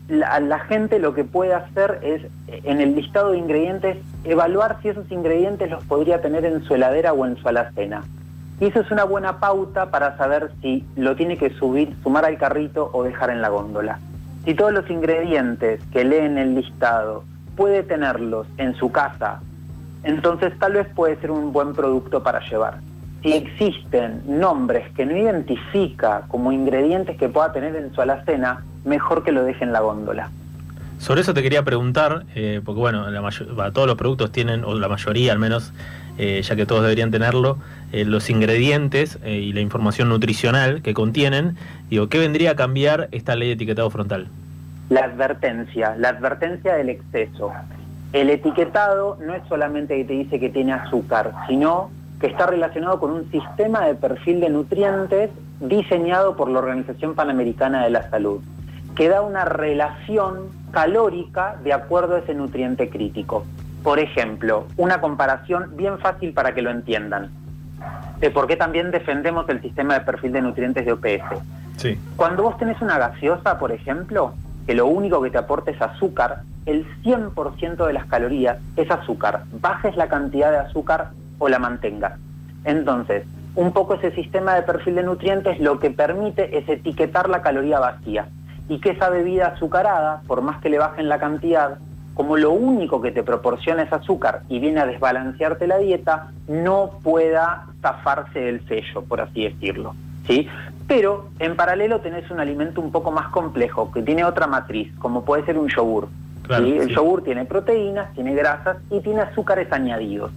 la, 0.07 0.59
gente 0.59 0.99
lo 0.99 1.13
que 1.13 1.23
puede 1.23 1.53
hacer 1.53 1.99
es, 2.01 2.21
en 2.47 2.81
el 2.81 2.95
listado 2.95 3.31
de 3.31 3.37
ingredientes, 3.37 3.97
evaluar 4.23 4.77
si 4.81 4.89
esos 4.89 5.11
ingredientes 5.11 5.69
los 5.69 5.83
podría 5.85 6.21
tener 6.21 6.45
en 6.45 6.63
su 6.63 6.75
heladera 6.75 7.13
o 7.13 7.25
en 7.25 7.37
su 7.37 7.47
alacena. 7.47 8.03
Y 8.59 8.65
eso 8.65 8.81
es 8.81 8.91
una 8.91 9.05
buena 9.05 9.39
pauta 9.39 9.89
para 9.89 10.17
saber 10.17 10.51
si 10.61 10.85
lo 10.95 11.15
tiene 11.15 11.37
que 11.37 11.49
subir, 11.51 11.95
sumar 12.03 12.25
al 12.25 12.37
carrito 12.37 12.89
o 12.93 13.03
dejar 13.03 13.31
en 13.31 13.41
la 13.41 13.49
góndola. 13.49 13.99
Si 14.45 14.53
todos 14.53 14.71
los 14.71 14.89
ingredientes 14.89 15.81
que 15.91 16.03
lee 16.03 16.17
en 16.17 16.37
el 16.37 16.55
listado 16.55 17.23
puede 17.55 17.83
tenerlos 17.83 18.47
en 18.57 18.75
su 18.75 18.91
casa, 18.91 19.41
entonces 20.03 20.57
tal 20.59 20.73
vez 20.73 20.87
puede 20.95 21.15
ser 21.17 21.31
un 21.31 21.51
buen 21.53 21.73
producto 21.73 22.21
para 22.23 22.39
llevar. 22.47 22.79
Si 23.21 23.33
existen 23.33 24.23
nombres 24.25 24.89
que 24.95 25.05
no 25.05 25.15
identifica 25.15 26.23
como 26.27 26.51
ingredientes 26.51 27.17
que 27.17 27.29
pueda 27.29 27.51
tener 27.51 27.75
en 27.75 27.93
su 27.93 28.01
alacena, 28.01 28.63
mejor 28.83 29.23
que 29.23 29.31
lo 29.31 29.43
deje 29.43 29.63
en 29.63 29.71
la 29.71 29.81
góndola. 29.81 30.31
Sobre 30.97 31.21
eso 31.21 31.33
te 31.33 31.41
quería 31.41 31.63
preguntar, 31.63 32.25
eh, 32.35 32.61
porque 32.63 32.79
bueno, 32.79 33.05
todos 33.73 33.87
los 33.87 33.97
productos 33.97 34.31
tienen, 34.31 34.63
o 34.63 34.75
la 34.75 34.87
mayoría 34.87 35.33
al 35.33 35.39
menos, 35.39 35.73
eh, 36.19 36.41
ya 36.43 36.55
que 36.55 36.67
todos 36.67 36.83
deberían 36.83 37.09
tenerlo, 37.09 37.57
eh, 37.91 38.05
los 38.05 38.29
ingredientes 38.29 39.17
y 39.25 39.51
la 39.53 39.61
información 39.61 40.09
nutricional 40.09 40.83
que 40.83 40.93
contienen. 40.93 41.57
Digo, 41.89 42.07
¿qué 42.07 42.19
vendría 42.19 42.51
a 42.51 42.55
cambiar 42.55 43.07
esta 43.11 43.35
ley 43.35 43.47
de 43.47 43.53
etiquetado 43.55 43.89
frontal? 43.89 44.27
La 44.89 45.05
advertencia, 45.05 45.95
la 45.97 46.09
advertencia 46.09 46.75
del 46.75 46.89
exceso. 46.89 47.51
El 48.13 48.29
etiquetado 48.29 49.17
no 49.25 49.33
es 49.33 49.41
solamente 49.47 49.97
que 49.97 50.05
te 50.05 50.13
dice 50.13 50.39
que 50.39 50.49
tiene 50.49 50.73
azúcar, 50.73 51.33
sino 51.47 51.89
que 52.21 52.27
está 52.27 52.45
relacionado 52.45 52.99
con 52.99 53.11
un 53.11 53.29
sistema 53.31 53.85
de 53.87 53.95
perfil 53.95 54.39
de 54.39 54.49
nutrientes 54.49 55.31
diseñado 55.59 56.35
por 56.35 56.49
la 56.49 56.59
Organización 56.59 57.15
Panamericana 57.15 57.83
de 57.83 57.89
la 57.89 58.09
Salud. 58.09 58.39
que 58.95 59.07
da 59.07 59.21
una 59.21 59.45
relación 59.45 60.49
calórica 60.71 61.55
de 61.63 61.71
acuerdo 61.71 62.15
a 62.15 62.19
ese 62.19 62.33
nutriente 62.33 62.89
crítico. 62.89 63.45
Por 63.83 63.99
ejemplo, 63.99 64.67
una 64.75 64.99
comparación 64.99 65.77
bien 65.77 65.97
fácil 65.97 66.33
para 66.33 66.53
que 66.53 66.61
lo 66.61 66.71
entiendan, 66.71 67.31
de 68.19 68.29
por 68.31 68.47
qué 68.47 68.57
también 68.57 68.91
defendemos 68.91 69.47
el 69.47 69.61
sistema 69.61 69.93
de 69.93 70.01
perfil 70.01 70.33
de 70.33 70.41
nutrientes 70.41 70.85
de 70.85 70.91
OPS. 70.91 71.41
Sí. 71.77 71.97
Cuando 72.17 72.43
vos 72.43 72.57
tenés 72.57 72.81
una 72.81 72.97
gaseosa, 72.97 73.57
por 73.57 73.71
ejemplo, 73.71 74.33
que 74.67 74.75
lo 74.75 74.87
único 74.87 75.21
que 75.21 75.31
te 75.31 75.37
aporta 75.37 75.71
es 75.71 75.81
azúcar, 75.81 76.41
el 76.65 76.85
100% 77.01 77.87
de 77.87 77.93
las 77.93 78.05
calorías 78.07 78.57
es 78.75 78.91
azúcar, 78.91 79.43
bajes 79.61 79.95
la 79.95 80.09
cantidad 80.09 80.51
de 80.51 80.57
azúcar 80.57 81.11
o 81.41 81.49
la 81.49 81.59
mantengas. 81.59 82.13
Entonces, 82.63 83.25
un 83.55 83.73
poco 83.73 83.95
ese 83.95 84.11
sistema 84.11 84.55
de 84.55 84.61
perfil 84.61 84.95
de 84.95 85.03
nutrientes 85.03 85.59
lo 85.59 85.79
que 85.79 85.89
permite 85.89 86.57
es 86.57 86.69
etiquetar 86.69 87.27
la 87.29 87.41
caloría 87.41 87.79
vacía 87.79 88.27
y 88.69 88.79
que 88.79 88.91
esa 88.91 89.09
bebida 89.09 89.47
azucarada, 89.47 90.21
por 90.27 90.41
más 90.41 90.61
que 90.61 90.69
le 90.69 90.77
bajen 90.77 91.09
la 91.09 91.19
cantidad, 91.19 91.79
como 92.13 92.37
lo 92.37 92.51
único 92.51 93.01
que 93.01 93.11
te 93.11 93.23
proporciona 93.23 93.81
es 93.81 93.91
azúcar 93.91 94.43
y 94.47 94.59
viene 94.59 94.79
a 94.81 94.85
desbalancearte 94.85 95.65
la 95.65 95.79
dieta, 95.79 96.27
no 96.47 96.91
pueda 97.03 97.65
zafarse 97.81 98.39
del 98.39 98.65
sello, 98.67 99.01
por 99.01 99.21
así 99.21 99.45
decirlo. 99.45 99.95
¿sí? 100.27 100.47
Pero 100.87 101.29
en 101.39 101.55
paralelo 101.55 102.01
tenés 102.01 102.29
un 102.29 102.39
alimento 102.39 102.81
un 102.81 102.91
poco 102.91 103.11
más 103.11 103.29
complejo, 103.29 103.91
que 103.91 104.03
tiene 104.03 104.23
otra 104.23 104.45
matriz, 104.45 104.93
como 104.99 105.25
puede 105.25 105.43
ser 105.45 105.57
un 105.57 105.67
yogur. 105.67 106.07
El 106.49 106.89
yogur 106.89 107.23
tiene 107.23 107.45
proteínas, 107.45 108.13
tiene 108.13 108.35
grasas 108.35 108.77
y 108.89 108.99
tiene 108.99 109.21
azúcares 109.21 109.71
añadidos. 109.71 110.31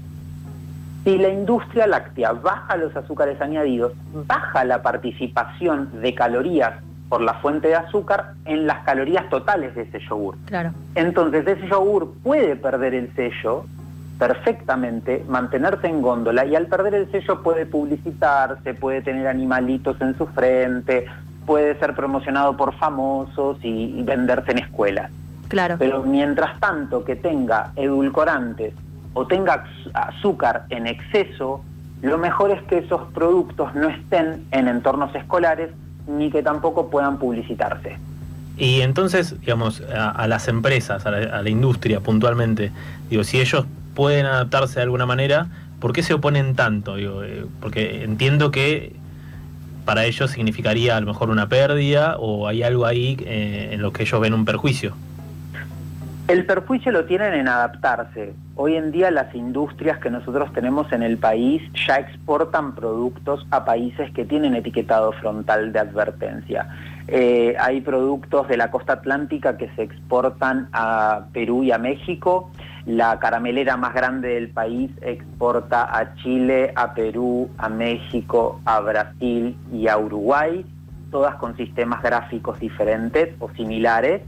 Si 1.05 1.19
la 1.19 1.29
industria 1.29 1.87
láctea 1.87 2.33
baja 2.33 2.79
los 2.79 2.97
azúcares 2.97 3.39
añadidos, 3.41 3.93
baja 4.27 4.65
la 4.65 4.83
participación 4.83 6.01
de 6.01 6.15
calorías 6.15 6.73
por 7.11 7.21
la 7.21 7.35
fuente 7.35 7.69
de 7.69 7.75
azúcar 7.75 8.33
en 8.47 8.67
las 8.67 8.85
calorías 8.85 9.29
totales 9.29 9.75
de 9.75 9.83
ese 9.83 10.01
yogur. 10.01 10.37
Claro. 10.47 10.73
Entonces 10.95 11.47
ese 11.47 11.69
yogur 11.69 12.15
puede 12.23 12.57
perder 12.57 12.95
el 12.95 13.15
sello 13.15 13.67
perfectamente, 14.19 15.23
mantenerse 15.29 15.89
en 15.89 16.01
góndola 16.01 16.47
y 16.47 16.57
al 16.57 16.69
perder 16.69 16.95
el 16.95 17.11
sello 17.11 17.43
puede 17.43 17.67
publicitarse, 17.67 18.73
puede 18.73 19.03
tener 19.03 19.27
animalitos 19.27 20.01
en 20.01 20.17
su 20.17 20.27
frente, 20.29 21.05
puede 21.45 21.79
ser 21.79 21.95
promocionado 21.95 22.57
por 22.57 22.75
famosos 22.77 23.59
y, 23.63 23.95
y 23.99 24.03
venderse 24.03 24.53
en 24.53 24.59
escuelas. 24.59 25.11
Claro. 25.49 25.77
Pero 25.79 26.03
mientras 26.03 26.59
tanto 26.59 27.05
que 27.05 27.17
tenga 27.17 27.73
edulcorantes 27.77 28.73
o 29.15 29.27
tenga 29.27 29.65
azúcar 29.95 30.67
en 30.71 30.87
exceso, 30.87 31.65
lo 32.03 32.19
mejor 32.19 32.51
es 32.51 32.63
que 32.65 32.79
esos 32.79 33.01
productos 33.13 33.75
no 33.75 33.89
estén 33.89 34.45
en 34.51 34.69
entornos 34.69 35.15
escolares 35.15 35.71
ni 36.07 36.31
que 36.31 36.43
tampoco 36.43 36.91
puedan 36.91 37.19
publicitarse. 37.19 37.97
Y 38.57 38.83
entonces, 38.83 39.41
digamos, 39.41 39.83
a, 39.93 40.27
las 40.29 40.47
empresas, 40.49 41.07
a 41.07 41.11
la, 41.11 41.49
industria 41.51 42.01
puntualmente, 42.01 42.71
digo, 43.11 43.25
si 43.25 43.41
ellos 43.41 43.67
pueden 43.95 44.27
adaptarse 44.27 44.77
de 44.77 44.83
alguna 44.83 45.07
manera, 45.07 45.49
¿por 45.81 45.93
qué 45.93 46.03
se 46.03 46.15
oponen 46.15 46.55
tanto? 46.55 46.97
Digo, 46.97 47.25
eh, 47.25 47.47
porque 47.61 48.05
entiendo 48.05 48.51
que 48.51 48.95
para 49.85 50.05
ellos 50.05 50.31
significaría 50.31 50.97
a 50.97 51.01
lo 51.01 51.07
mejor 51.07 51.31
una 51.31 51.49
pérdida 51.49 52.17
o 52.19 52.47
hay 52.47 52.63
algo 52.63 52.87
ahí 52.87 53.17
eh, 53.27 53.71
en 53.73 53.83
lo 53.83 53.93
que 53.93 54.05
ellos 54.05 54.21
ven 54.21 54.35
un 54.35 54.45
perjuicio. 54.45 54.95
El 56.27 56.47
perjuicio 56.47 56.91
lo 56.91 57.05
tienen 57.05 57.35
en 57.35 57.49
adaptarse. 57.49 58.33
Hoy 58.57 58.77
en 58.77 58.93
día 58.93 59.11
las 59.11 59.35
industrias 59.35 59.99
que 59.99 60.09
nosotros 60.09 60.51
tenemos 60.55 60.91
en 60.91 61.03
el 61.03 61.19
país 61.19 61.61
ya 61.87 61.97
exportan 61.97 62.75
productos 62.75 63.47
a 63.51 63.67
países 63.67 64.11
que 64.13 64.25
tienen 64.25 64.55
etiquetado 64.55 65.13
frontal 65.13 65.71
de 65.75 65.81
advertencia. 65.81 66.67
Eh, 67.09 67.55
hay 67.61 67.83
productos 67.83 68.49
de 68.49 68.57
la 68.57 68.71
costa 68.71 68.95
atlántica 68.95 69.59
que 69.59 69.69
se 69.77 69.83
exportan 69.83 70.71
a 70.73 71.27
Perú 71.35 71.63
y 71.63 71.73
a 71.73 71.79
México. 71.79 72.51
La 72.87 73.19
caramelera 73.19 73.77
más 73.77 73.93
grande 73.93 74.29
del 74.29 74.49
país 74.49 74.91
exporta 75.03 75.95
a 75.95 76.15
Chile, 76.15 76.73
a 76.75 76.95
Perú, 76.95 77.51
a 77.59 77.69
México, 77.69 78.63
a 78.65 78.81
Brasil 78.81 79.59
y 79.71 79.89
a 79.89 79.99
Uruguay, 79.99 80.65
todas 81.11 81.35
con 81.35 81.55
sistemas 81.59 82.03
gráficos 82.03 82.59
diferentes 82.61 83.35
o 83.41 83.51
similares 83.51 84.23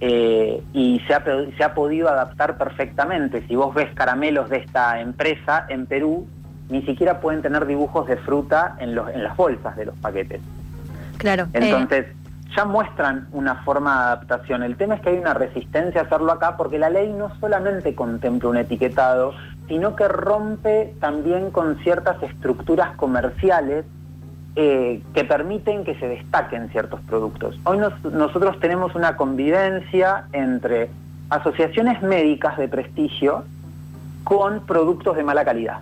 eh, 0.00 0.62
y 0.72 1.00
se 1.06 1.14
ha, 1.14 1.22
se 1.56 1.64
ha 1.64 1.74
podido 1.74 2.08
adaptar 2.08 2.56
perfectamente. 2.56 3.46
Si 3.46 3.54
vos 3.54 3.74
ves 3.74 3.92
caramelos 3.94 4.48
de 4.48 4.58
esta 4.58 5.00
empresa 5.00 5.66
en 5.68 5.86
Perú, 5.86 6.26
ni 6.70 6.82
siquiera 6.82 7.20
pueden 7.20 7.42
tener 7.42 7.66
dibujos 7.66 8.06
de 8.06 8.16
fruta 8.16 8.76
en, 8.78 8.94
los, 8.94 9.10
en 9.10 9.22
las 9.22 9.36
bolsas 9.36 9.76
de 9.76 9.86
los 9.86 9.96
paquetes. 9.96 10.40
Claro. 11.18 11.44
Eh, 11.52 11.60
Entonces, 11.60 12.06
ya 12.56 12.64
muestran 12.64 13.28
una 13.32 13.56
forma 13.56 13.94
de 13.94 14.00
adaptación. 14.00 14.62
El 14.62 14.76
tema 14.76 14.94
es 14.96 15.00
que 15.02 15.10
hay 15.10 15.18
una 15.18 15.34
resistencia 15.34 16.00
a 16.00 16.04
hacerlo 16.04 16.32
acá 16.32 16.56
porque 16.56 16.78
la 16.78 16.90
ley 16.90 17.12
no 17.12 17.32
solamente 17.38 17.94
contempla 17.94 18.48
un 18.48 18.56
etiquetado, 18.56 19.34
sino 19.68 19.94
que 19.94 20.08
rompe 20.08 20.94
también 21.00 21.50
con 21.50 21.78
ciertas 21.78 22.20
estructuras 22.22 22.96
comerciales 22.96 23.84
eh, 24.56 25.02
que 25.14 25.24
permiten 25.24 25.84
que 25.84 25.94
se 25.94 26.08
destaquen 26.08 26.70
ciertos 26.70 27.00
productos. 27.02 27.58
Hoy 27.64 27.78
nosotros 27.78 28.58
tenemos 28.58 28.94
una 28.96 29.16
convivencia 29.16 30.24
entre 30.32 30.90
asociaciones 31.28 32.02
médicas 32.02 32.58
de 32.58 32.66
prestigio 32.66 33.44
con 34.24 34.66
productos 34.66 35.16
de 35.16 35.22
mala 35.22 35.44
calidad. 35.44 35.80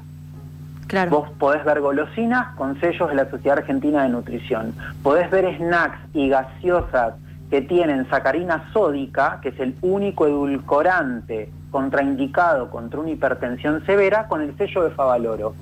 Claro. 0.87 1.11
Vos 1.11 1.31
podés 1.39 1.65
ver 1.65 1.81
golosinas 1.81 2.55
con 2.57 2.79
sellos 2.81 3.09
de 3.09 3.15
la 3.15 3.31
Sociedad 3.31 3.59
Argentina 3.59 4.03
de 4.03 4.11
Nutrición. 4.11 4.75
Podés 5.03 5.31
ver 5.31 5.57
snacks 5.57 5.99
y 6.13 6.29
gaseosas 6.29 7.15
que 7.51 7.63
tienen 7.63 8.09
sacarina 8.11 8.71
sódica, 8.75 9.39
que 9.43 9.49
es 9.49 9.61
el 9.61 9.77
único 9.81 10.27
edulcorante 10.27 11.51
contraindicado 11.71 12.71
contra 12.71 13.01
una 13.01 13.11
hipertensión 13.11 13.85
severa, 13.87 14.29
con 14.29 14.43
el 14.43 14.57
sello 14.57 14.85
de 14.85 14.91
Favaloro 14.91 15.55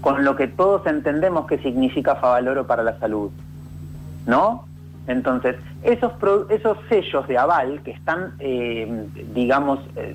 con 0.00 0.24
lo 0.24 0.36
que 0.36 0.48
todos 0.48 0.86
entendemos 0.86 1.46
que 1.46 1.58
significa 1.58 2.16
Favaloro 2.16 2.66
para 2.66 2.82
la 2.82 2.98
salud. 2.98 3.30
¿No? 4.26 4.64
Entonces, 5.06 5.56
esos, 5.82 6.12
esos 6.50 6.78
sellos 6.88 7.26
de 7.26 7.38
aval 7.38 7.82
que 7.82 7.90
están, 7.92 8.34
eh, 8.38 9.06
digamos, 9.34 9.80
eh, 9.96 10.14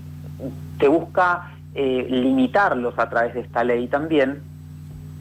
se 0.80 0.88
busca 0.88 1.51
eh, 1.74 2.08
limitarlos 2.10 2.98
a 2.98 3.10
través 3.10 3.34
de 3.34 3.42
esta 3.42 3.63
ley 3.63 3.88
también, 3.88 4.42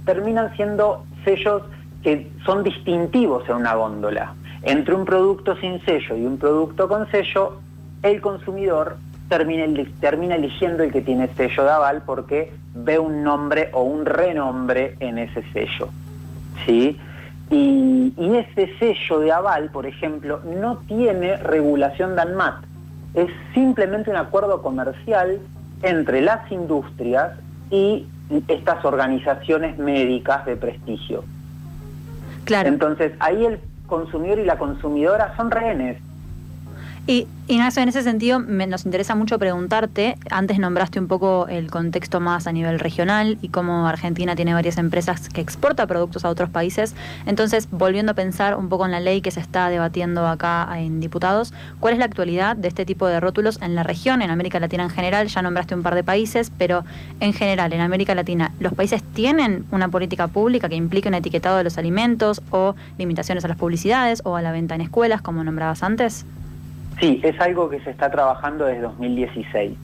terminan 0.05 0.55
siendo 0.55 1.05
sellos 1.25 1.63
que 2.03 2.31
son 2.45 2.63
distintivos 2.63 3.49
en 3.49 3.57
una 3.57 3.75
góndola. 3.75 4.35
Entre 4.63 4.95
un 4.95 5.05
producto 5.05 5.57
sin 5.57 5.85
sello 5.85 6.17
y 6.17 6.25
un 6.25 6.39
producto 6.39 6.87
con 6.89 7.11
sello, 7.11 7.59
el 8.03 8.21
consumidor 8.21 8.97
termina, 9.37 9.67
termina 10.01 10.37
eligiendo 10.37 10.85
el 10.85 10.93
que 10.93 11.01
tiene 11.01 11.29
sello 11.37 11.65
de 11.65 11.71
aval 11.71 12.03
porque 12.07 12.53
ve 12.75 12.99
un 12.99 13.25
nombre 13.25 13.71
o 13.73 13.83
un 13.83 14.07
renombre 14.07 14.97
en 15.01 15.19
ese 15.19 15.43
sello. 15.53 15.89
¿sí? 16.65 16.99
Y, 17.51 18.13
ese 18.17 18.71
sello 18.79 19.21
de 19.21 19.33
aval, 19.33 19.71
por 19.71 19.87
ejemplo, 19.87 20.41
no 20.61 20.79
tiene 20.89 21.37
regulación 21.37 22.15
de 22.15 22.23
ANMAT. 22.23 22.65
Es 23.15 23.29
simplemente 23.55 24.11
un 24.11 24.17
acuerdo 24.17 24.63
comercial 24.63 25.41
entre 25.83 26.21
las 26.21 26.51
industrias 26.51 27.33
y 27.71 28.07
estas 28.49 28.85
organizaciones 28.85 29.79
médicas 29.79 30.47
de 30.47 30.57
prestigio. 30.57 31.25
Claro. 32.45 32.69
Entonces, 32.69 33.13
ahí 33.21 33.45
el 33.45 33.59
consumidor 33.87 34.39
y 34.39 34.45
la 34.45 34.59
consumidora 34.59 35.35
son 35.37 35.51
rehenes 35.51 35.99
y 37.07 37.27
Ignacio, 37.47 37.83
en 37.83 37.91
ese 37.91 38.03
sentido 38.03 38.39
nos 38.39 38.87
interesa 38.87 39.15
mucho 39.15 39.39
preguntarte, 39.39 40.17
antes 40.31 40.59
nombraste 40.59 40.99
un 40.99 41.09
poco 41.09 41.47
el 41.49 41.71
contexto 41.71 42.19
más 42.19 42.47
a 42.47 42.53
nivel 42.53 42.79
regional 42.79 43.37
y 43.43 43.51
cómo 43.51 43.87
Argentina 43.87 44.35
tiene 44.35 44.55
varias 44.55 44.79
empresas 44.79 45.29
que 45.29 45.43
exporta 45.43 45.87
productos 45.87 46.25
a 46.25 46.31
otros 46.31 46.49
países, 46.49 46.95
entonces 47.27 47.69
volviendo 47.71 48.13
a 48.13 48.15
pensar 48.15 48.57
un 48.57 48.71
poco 48.71 48.87
en 48.87 48.93
la 48.93 49.01
ley 49.01 49.21
que 49.21 49.31
se 49.31 49.41
está 49.41 49.69
debatiendo 49.69 50.27
acá 50.27 50.67
en 50.79 51.01
diputados, 51.01 51.53
¿cuál 51.81 51.93
es 51.93 51.99
la 51.99 52.07
actualidad 52.07 52.57
de 52.57 52.69
este 52.69 52.87
tipo 52.87 53.07
de 53.07 53.21
rótulos 53.21 53.61
en 53.61 53.75
la 53.75 53.83
región, 53.83 54.23
en 54.23 54.31
América 54.31 54.59
Latina 54.59 54.85
en 54.85 54.91
general? 54.91 55.29
Ya 55.29 55.43
nombraste 55.43 55.75
un 55.75 55.83
par 55.83 55.95
de 55.97 56.03
países, 56.03 56.51
pero 56.57 56.87
en 57.21 57.35
general, 57.35 57.75
en 57.75 57.83
América 57.83 58.15
Latina, 58.15 58.53
¿los 58.59 58.73
países 58.73 59.03
tienen 59.03 59.67
una 59.71 59.89
política 59.89 60.29
pública 60.29 60.71
que 60.71 60.77
implique 60.77 61.09
un 61.09 61.15
etiquetado 61.15 61.59
de 61.59 61.65
los 61.65 61.77
alimentos 61.77 62.41
o 62.49 62.75
limitaciones 62.97 63.45
a 63.45 63.49
las 63.49 63.59
publicidades 63.59 64.23
o 64.25 64.37
a 64.37 64.41
la 64.41 64.51
venta 64.51 64.75
en 64.75 64.81
escuelas, 64.81 65.21
como 65.21 65.45
nombrabas 65.45 65.83
antes? 65.83 66.25
Sí, 67.01 67.21
es 67.23 67.41
algo 67.41 67.69
que 67.69 67.81
se 67.81 67.91
está 67.91 68.11
trabajando 68.11 68.65
desde 68.67 68.83
2016. 68.83 69.77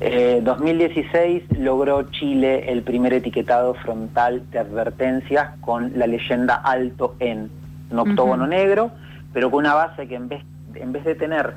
Eh, 0.00 0.40
2016 0.42 1.58
logró 1.58 2.02
Chile 2.10 2.70
el 2.70 2.82
primer 2.82 3.12
etiquetado 3.12 3.74
frontal 3.74 4.42
de 4.50 4.58
advertencias 4.58 5.50
con 5.60 5.92
la 5.96 6.06
leyenda 6.06 6.56
alto 6.56 7.14
en, 7.20 7.50
un 7.90 7.98
octógono 7.98 8.46
negro, 8.46 8.90
pero 9.32 9.50
con 9.50 9.60
una 9.60 9.74
base 9.74 10.08
que 10.08 10.16
en 10.16 10.28
vez, 10.28 10.42
en 10.74 10.92
vez 10.92 11.04
de 11.04 11.14
tener 11.14 11.54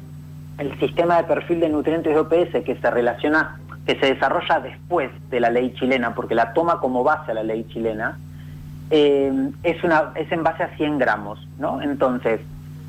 el 0.57 0.77
sistema 0.79 1.17
de 1.17 1.23
perfil 1.23 1.59
de 1.59 1.69
nutrientes 1.69 2.13
de 2.13 2.19
OPS 2.19 2.63
que 2.63 2.77
se 2.79 2.91
relaciona, 2.91 3.59
que 3.85 3.99
se 3.99 4.13
desarrolla 4.13 4.59
después 4.59 5.09
de 5.29 5.39
la 5.39 5.49
ley 5.49 5.73
chilena, 5.73 6.13
porque 6.13 6.35
la 6.35 6.53
toma 6.53 6.79
como 6.79 7.03
base 7.03 7.31
a 7.31 7.33
la 7.35 7.43
ley 7.43 7.65
chilena, 7.69 8.17
eh, 8.89 9.31
es, 9.63 9.83
una, 9.83 10.11
es 10.15 10.31
en 10.31 10.43
base 10.43 10.63
a 10.63 10.75
100 10.75 10.97
gramos, 10.97 11.47
¿no? 11.59 11.81
Entonces, 11.81 12.39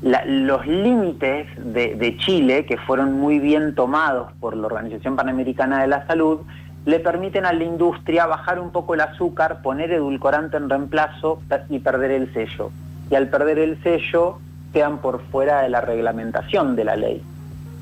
los 0.01 0.65
límites 0.65 1.47
de, 1.57 2.15
Chile, 2.19 2.65
que 2.65 2.77
fueron 2.77 3.19
muy 3.19 3.39
bien 3.39 3.75
tomados 3.75 4.31
por 4.39 4.55
la 4.55 4.67
Organización 4.67 5.15
Panamericana 5.15 5.81
de 5.81 5.87
la 5.87 6.07
Salud, 6.07 6.39
le 6.85 6.99
permiten 6.99 7.45
a 7.45 7.53
la 7.53 7.63
industria 7.63 8.25
bajar 8.25 8.59
un 8.59 8.71
poco 8.71 8.93
el 8.93 9.01
azúcar, 9.01 9.61
poner 9.61 9.91
edulcorante 9.91 10.57
en 10.57 10.69
reemplazo 10.69 11.41
y 11.69 11.79
perder 11.79 12.11
el 12.11 12.33
sello. 12.33 12.71
Y 13.11 13.15
al 13.15 13.27
perder 13.27 13.59
el 13.59 13.81
sello 13.83 14.39
quedan 14.71 14.99
por 14.99 15.21
fuera 15.25 15.61
de 15.61 15.69
la 15.69 15.81
reglamentación 15.81 16.75
de 16.75 16.83
la 16.85 16.95
ley. 16.95 17.21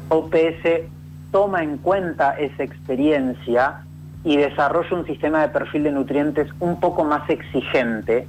OPS 0.10 0.90
toma 1.32 1.64
en 1.64 1.78
cuenta 1.78 2.32
esa 2.40 2.64
experiencia 2.64 3.82
y 4.24 4.38
desarrolla 4.38 4.98
un 4.98 5.06
sistema 5.06 5.42
de 5.42 5.50
perfil 5.50 5.84
de 5.84 5.92
nutrientes 5.92 6.50
un 6.60 6.80
poco 6.80 7.04
más 7.04 7.30
exigente 7.30 8.28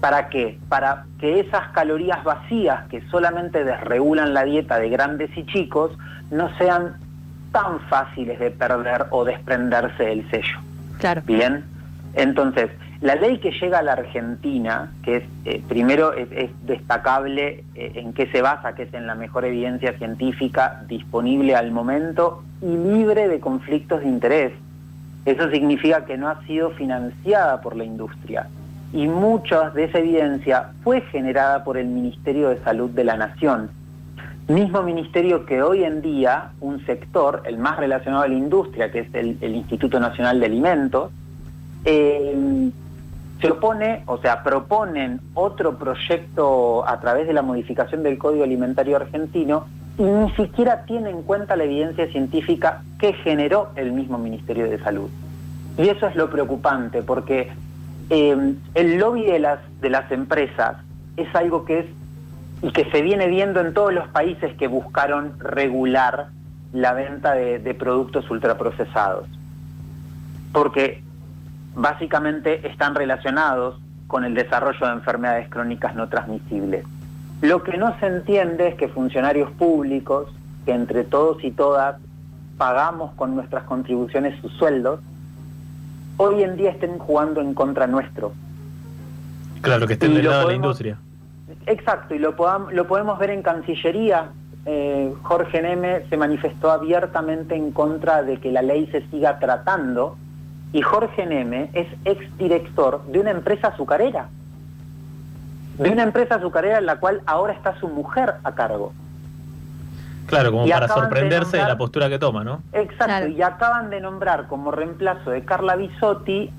¿Para 0.00 0.28
qué? 0.28 0.58
Para 0.68 1.04
que 1.18 1.40
esas 1.40 1.68
calorías 1.72 2.22
vacías 2.22 2.86
que 2.88 3.02
solamente 3.10 3.64
desregulan 3.64 4.32
la 4.32 4.44
dieta 4.44 4.78
de 4.78 4.88
grandes 4.90 5.36
y 5.36 5.44
chicos 5.46 5.90
no 6.30 6.56
sean 6.56 6.96
tan 7.52 7.80
fáciles 7.88 8.38
de 8.38 8.50
perder 8.50 9.06
o 9.10 9.24
desprenderse 9.24 10.04
del 10.04 10.30
sello. 10.30 10.58
Claro. 10.98 11.22
Bien. 11.26 11.64
Entonces, 12.14 12.70
la 13.00 13.16
ley 13.16 13.38
que 13.38 13.50
llega 13.50 13.78
a 13.78 13.82
la 13.82 13.92
Argentina, 13.92 14.92
que 15.02 15.16
es 15.16 15.24
eh, 15.44 15.62
primero 15.68 16.12
es, 16.12 16.50
destacable 16.62 17.64
eh, 17.74 17.92
en 17.96 18.12
qué 18.12 18.26
se 18.30 18.42
basa, 18.42 18.74
que 18.74 18.84
es 18.84 18.94
en 18.94 19.06
la 19.06 19.14
mejor 19.14 19.44
evidencia 19.44 19.92
científica 19.98 20.82
disponible 20.88 21.56
al 21.56 21.72
momento 21.72 22.44
y 22.62 22.66
libre 22.66 23.28
de 23.28 23.40
conflictos 23.40 24.00
de 24.00 24.08
interés. 24.08 24.52
Eso 25.24 25.50
significa 25.50 26.04
que 26.04 26.16
no 26.16 26.28
ha 26.28 26.44
sido 26.46 26.70
financiada 26.70 27.60
por 27.60 27.76
la 27.76 27.84
industria 27.84 28.48
y 28.92 29.06
mucha 29.06 29.70
de 29.70 29.84
esa 29.84 29.98
evidencia 29.98 30.72
fue 30.82 31.02
generada 31.02 31.64
por 31.64 31.76
el 31.76 31.86
Ministerio 31.88 32.48
de 32.48 32.58
Salud 32.62 32.90
de 32.90 33.04
la 33.04 33.16
Nación. 33.16 33.70
Mismo 34.48 34.82
ministerio 34.82 35.44
que 35.44 35.62
hoy 35.62 35.84
en 35.84 36.00
día 36.00 36.52
un 36.60 36.84
sector, 36.86 37.42
el 37.44 37.58
más 37.58 37.76
relacionado 37.78 38.22
a 38.24 38.28
la 38.28 38.34
industria, 38.34 38.90
que 38.90 39.00
es 39.00 39.14
el, 39.14 39.54
Instituto 39.54 40.00
Nacional 40.00 40.40
de 40.40 40.46
Alimentos, 40.46 41.10
eh, 41.84 42.70
se 43.40 43.50
opone, 43.50 44.02
o 44.06 44.18
sea, 44.18 44.42
proponen 44.42 45.20
otro 45.34 45.78
proyecto 45.78 46.88
a 46.88 46.98
través 46.98 47.26
de 47.26 47.34
la 47.34 47.42
modificación 47.42 48.02
del 48.02 48.18
Código 48.18 48.42
Alimentario 48.42 48.96
Argentino 48.96 49.66
y 49.98 50.02
ni 50.02 50.30
siquiera 50.32 50.84
tiene 50.84 51.10
en 51.10 51.22
cuenta 51.22 51.54
la 51.54 51.64
evidencia 51.64 52.06
científica 52.08 52.82
que 52.98 53.12
generó 53.12 53.68
el 53.76 53.92
mismo 53.92 54.16
Ministerio 54.16 54.68
de 54.68 54.78
Salud. 54.78 55.10
Y 55.76 55.88
eso 55.88 56.06
es 56.06 56.16
lo 56.16 56.30
preocupante, 56.30 57.02
porque 57.02 57.50
eh, 58.10 58.54
el 58.74 58.98
lobby 58.98 59.24
de 59.24 59.38
las, 59.38 59.60
de 59.80 59.90
las 59.90 60.10
empresas 60.10 60.76
es 61.16 61.32
algo 61.34 61.64
que 61.64 61.80
es 61.80 61.86
y 62.60 62.72
que 62.72 62.90
se 62.90 63.02
viene 63.02 63.28
viendo 63.28 63.60
en 63.60 63.72
todos 63.72 63.92
los 63.92 64.08
países 64.08 64.56
que 64.56 64.66
buscaron 64.66 65.38
regular 65.38 66.28
la 66.72 66.92
venta 66.92 67.34
de 67.34 67.74
productos 67.74 68.28
ultraprocesados. 68.30 69.28
Porque 70.52 71.02
básicamente 71.74 72.66
están 72.68 72.96
relacionados 72.96 73.80
con 74.08 74.24
el 74.24 74.34
desarrollo 74.34 74.86
de 74.86 74.92
enfermedades 74.92 75.48
crónicas 75.48 75.94
no 75.94 76.08
transmisibles. 76.08 76.84
Lo 77.40 77.62
que 77.62 77.76
no 77.76 77.96
se 78.00 78.06
entiende 78.06 78.68
es 78.68 78.74
que 78.74 78.88
funcionarios 78.88 79.50
públicos, 79.52 80.28
que 80.64 80.72
entre 80.72 81.04
todos 81.04 81.44
y 81.44 81.52
todas 81.52 81.96
pagamos 82.56 83.14
con 83.14 83.36
nuestras 83.36 83.62
contribuciones 83.64 84.40
sus 84.40 84.52
sueldos, 84.54 85.00
hoy 86.18 86.42
en 86.42 86.56
día 86.56 86.70
estén 86.70 86.98
jugando 86.98 87.40
en 87.40 87.54
contra 87.54 87.86
nuestro. 87.86 88.32
Claro, 89.62 89.86
que 89.86 89.94
estén 89.94 90.14
del 90.14 90.26
lado 90.26 90.42
de 90.42 90.46
la 90.48 90.54
industria. 90.54 90.98
Exacto, 91.66 92.14
y 92.14 92.18
lo, 92.18 92.34
lo 92.70 92.86
podemos 92.86 93.18
ver 93.18 93.30
en 93.30 93.42
Cancillería. 93.42 94.30
Eh, 94.66 95.14
Jorge 95.22 95.62
Neme 95.62 96.02
se 96.10 96.16
manifestó 96.16 96.70
abiertamente 96.70 97.54
en 97.54 97.72
contra 97.72 98.22
de 98.22 98.38
que 98.38 98.52
la 98.52 98.60
ley 98.60 98.86
se 98.92 99.06
siga 99.08 99.38
tratando 99.38 100.16
y 100.72 100.82
Jorge 100.82 101.24
Neme 101.24 101.70
es 101.72 101.86
exdirector 102.04 103.02
de 103.06 103.20
una 103.20 103.30
empresa 103.30 103.68
azucarera, 103.68 104.28
de 105.78 105.90
una 105.90 106.02
empresa 106.02 106.34
azucarera 106.34 106.78
en 106.78 106.86
la 106.86 106.96
cual 106.96 107.22
ahora 107.24 107.54
está 107.54 107.78
su 107.80 107.88
mujer 107.88 108.34
a 108.44 108.54
cargo. 108.54 108.92
Claro, 110.28 110.52
como 110.52 110.68
para 110.68 110.88
sorprenderse 110.88 111.56
de, 111.56 111.64
la 111.64 111.78
postura 111.78 112.08
que 112.08 112.18
toma, 112.18 112.44
¿no? 112.44 112.62
Exacto, 112.72 113.28
y 113.28 113.40
acaban 113.40 113.88
de 113.88 114.00
nombrar 114.00 114.46
como 114.46 114.70
reemplazo 114.70 115.30
de 115.30 115.44
Carla 115.44 115.74
Bisotti, 115.76 116.50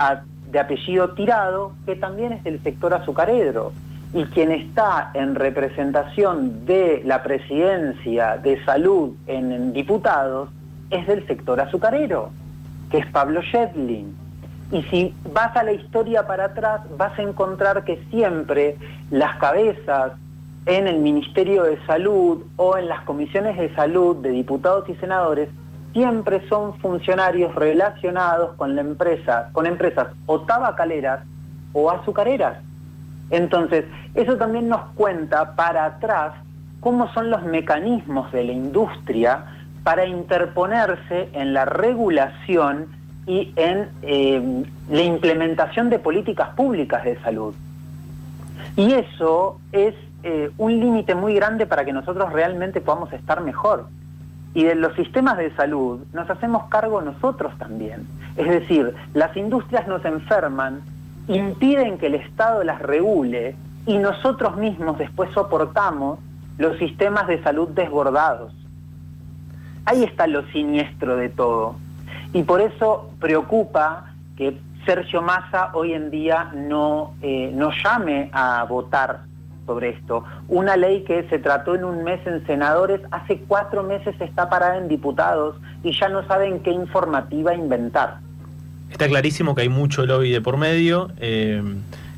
de 0.52 0.60
apellido 0.60 1.12
Tirado, 1.12 1.74
que 1.86 1.96
también 1.96 2.34
es 2.34 2.44
del 2.44 2.62
sector 2.64 2.94
azucarero. 2.94 3.72
Y 4.14 4.26
quien 4.26 4.52
está 4.52 5.12
en 5.14 5.36
representación 5.36 6.66
de 6.66 7.04
la 7.06 7.22
presidencia 7.22 8.38
de 8.38 8.64
salud 8.66 9.14
en, 9.28 9.72
diputados 9.72 10.50
es 10.90 11.06
del 11.06 11.28
sector 11.28 11.62
azucarero, 11.62 12.32
que 12.90 12.98
es 12.98 13.06
Pablo 13.06 13.42
Shedlin. 13.44 14.18
Y 14.72 14.82
si 14.84 15.14
vas 15.32 15.56
a 15.56 15.62
la 15.62 15.74
historia 15.74 16.26
para 16.26 16.46
atrás, 16.46 16.82
vas 16.98 17.18
a 17.20 17.22
encontrar 17.22 17.84
que 17.84 18.04
siempre 18.10 18.78
las 19.12 19.38
cabezas 19.38 20.14
en 20.66 20.88
el 20.88 21.00
Ministerio 21.00 21.64
de 21.64 21.84
Salud 21.86 22.44
o 22.58 22.78
en 22.78 22.88
las 22.88 23.02
comisiones 23.02 23.58
de 23.58 23.74
salud 23.76 24.18
de 24.18 24.30
diputados 24.30 24.88
y 24.90 24.96
senadores 24.96 25.50
siempre 25.94 26.48
son 26.48 26.78
funcionarios 26.80 27.56
relacionados 27.56 28.56
con 28.56 28.76
la 28.76 28.82
empresa, 28.82 29.50
con 29.54 29.66
empresas 29.66 30.08
o 30.26 30.42
tabacaleras 30.42 31.22
o 31.74 31.90
azucareras. 31.90 32.58
Entonces, 33.32 33.86
eso 34.16 34.38
también 34.38 34.70
nos 34.70 34.82
cuenta 34.96 35.56
para 35.56 35.86
atrás 35.86 36.34
cómo 36.80 37.12
son 37.14 37.30
los 37.30 37.44
mecanismos 37.44 38.32
de 38.32 38.44
la 38.44 38.52
industria 38.52 39.46
para 39.84 40.06
interponerse 40.06 41.30
en 41.34 41.54
la 41.54 41.66
regulación 41.66 42.88
y 43.28 43.54
en 43.56 43.90
eh, 44.02 44.64
la 44.90 45.02
implementación 45.02 45.90
de 45.90 46.00
políticas 46.00 46.50
públicas 46.56 47.04
de 47.04 47.20
salud. 47.22 47.54
Y 48.76 48.94
eso 48.94 49.60
es 49.72 49.94
eh, 50.24 50.52
un 50.58 50.80
límite 50.80 51.16
muy 51.16 51.34
grande 51.34 51.66
para 51.66 51.86
que 51.86 51.94
nosotros 51.94 52.34
realmente 52.34 52.82
podamos 52.82 53.12
estar 53.14 53.42
mejor. 53.42 53.88
Y 54.54 54.64
de 54.64 54.76
los 54.76 54.96
sistemas 54.96 55.38
de 55.38 55.56
salud 55.56 56.02
nos 56.12 56.30
hacemos 56.30 56.66
cargo 56.66 57.02
nosotros 57.02 57.54
también. 57.58 58.08
Es 58.36 58.50
decir, 58.50 58.94
las 59.14 59.36
industrias 59.38 59.88
nos 59.88 60.04
enferman, 60.04 60.82
impiden 61.28 61.98
que 61.98 62.08
el 62.08 62.16
Estado 62.16 62.64
las 62.64 62.82
regule 62.82 63.56
y 63.86 63.98
nosotros 63.98 64.58
mismos 64.58 64.98
después 64.98 65.30
soportamos 65.34 66.20
los 66.58 66.78
sistemas 66.78 67.28
de 67.28 67.42
salud 67.42 67.70
desbordados. 67.70 68.54
Ahí 69.86 70.04
está 70.04 70.28
lo 70.28 70.46
siniestro 70.48 71.16
de 71.16 71.30
todo. 71.30 71.76
Y 72.34 72.44
por 72.44 72.60
eso 72.60 73.12
preocupa 73.20 74.14
que 74.36 74.58
Sergio 74.86 75.22
Massa 75.22 75.72
hoy 75.74 75.94
en 75.94 76.12
día 76.12 76.52
no, 76.56 77.14
eh, 77.22 77.52
no 77.54 77.72
llame 77.72 78.30
a 78.34 78.66
votar 78.66 79.29
sobre 79.70 79.90
esto. 79.90 80.24
Una 80.48 80.76
ley 80.76 81.04
que 81.04 81.30
se 81.30 81.38
trató 81.38 81.76
en 81.76 81.84
un 81.84 82.04
mes 82.04 82.26
en 82.26 82.44
senadores, 82.48 83.02
hace 83.12 83.40
cuatro 83.48 83.84
meses 83.84 84.16
está 84.20 84.50
parada 84.50 84.78
en 84.78 84.88
diputados 84.88 85.58
y 85.84 85.96
ya 85.96 86.10
no 86.10 86.26
saben 86.26 86.62
qué 86.62 86.72
informativa 86.72 87.54
inventar. 87.54 88.18
Está 88.90 89.08
clarísimo 89.08 89.54
que 89.54 89.62
hay 89.62 89.70
mucho 89.70 90.08
lobby 90.08 90.32
de 90.32 90.42
por 90.42 90.58
medio, 90.58 91.12
eh, 91.20 91.62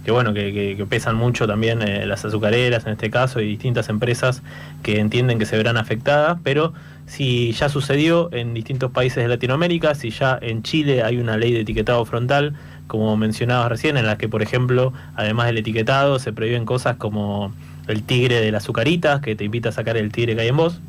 que 0.04 0.12
bueno, 0.12 0.34
que, 0.34 0.86
pesan 0.90 1.16
mucho 1.16 1.48
también 1.48 1.82
eh, 1.82 2.06
las 2.06 2.26
azucareras 2.26 2.86
en 2.86 2.94
este 2.94 3.10
caso 3.10 3.40
y 3.40 3.46
distintas 3.46 3.90
empresas 3.90 4.42
que 4.84 5.00
entienden 5.00 5.40
que 5.40 5.46
se 5.46 5.58
verán 5.58 5.78
afectadas, 5.78 6.40
pero 6.44 6.74
si 7.06 7.52
ya 7.52 7.70
sucedió 7.70 8.30
en 8.32 8.54
distintos 8.54 8.92
países 8.92 9.22
de 9.24 9.28
Latinoamérica, 9.28 9.96
si 9.96 10.12
ya 10.12 10.40
en 10.42 10.64
Chile 10.64 11.04
hay 11.04 11.18
una 11.18 11.38
ley 11.38 11.52
de 11.52 11.62
etiquetado 11.62 12.06
frontal, 12.06 12.56
como 12.88 13.16
mencionabas 13.18 13.70
recién, 13.70 13.98
en 13.98 14.06
la 14.06 14.18
que, 14.18 14.30
por 14.30 14.42
ejemplo, 14.42 14.94
además 15.16 15.48
del 15.48 15.58
etiquetado, 15.58 16.20
se 16.20 16.34
prohíben 16.34 16.66
cosas 16.66 16.96
como 16.96 17.54
el 17.88 18.04
tigre 18.04 18.42
de 18.42 18.52
las 18.52 18.64
azucaritas, 18.64 19.22
que 19.22 19.36
te 19.36 19.44
invita 19.44 19.70
a 19.70 19.72
sacar 19.72 19.98
el 19.98 20.12
tigre 20.12 20.36
que 20.36 20.42
hay 20.42 20.48
en 20.48 20.58
vos. 20.58 20.80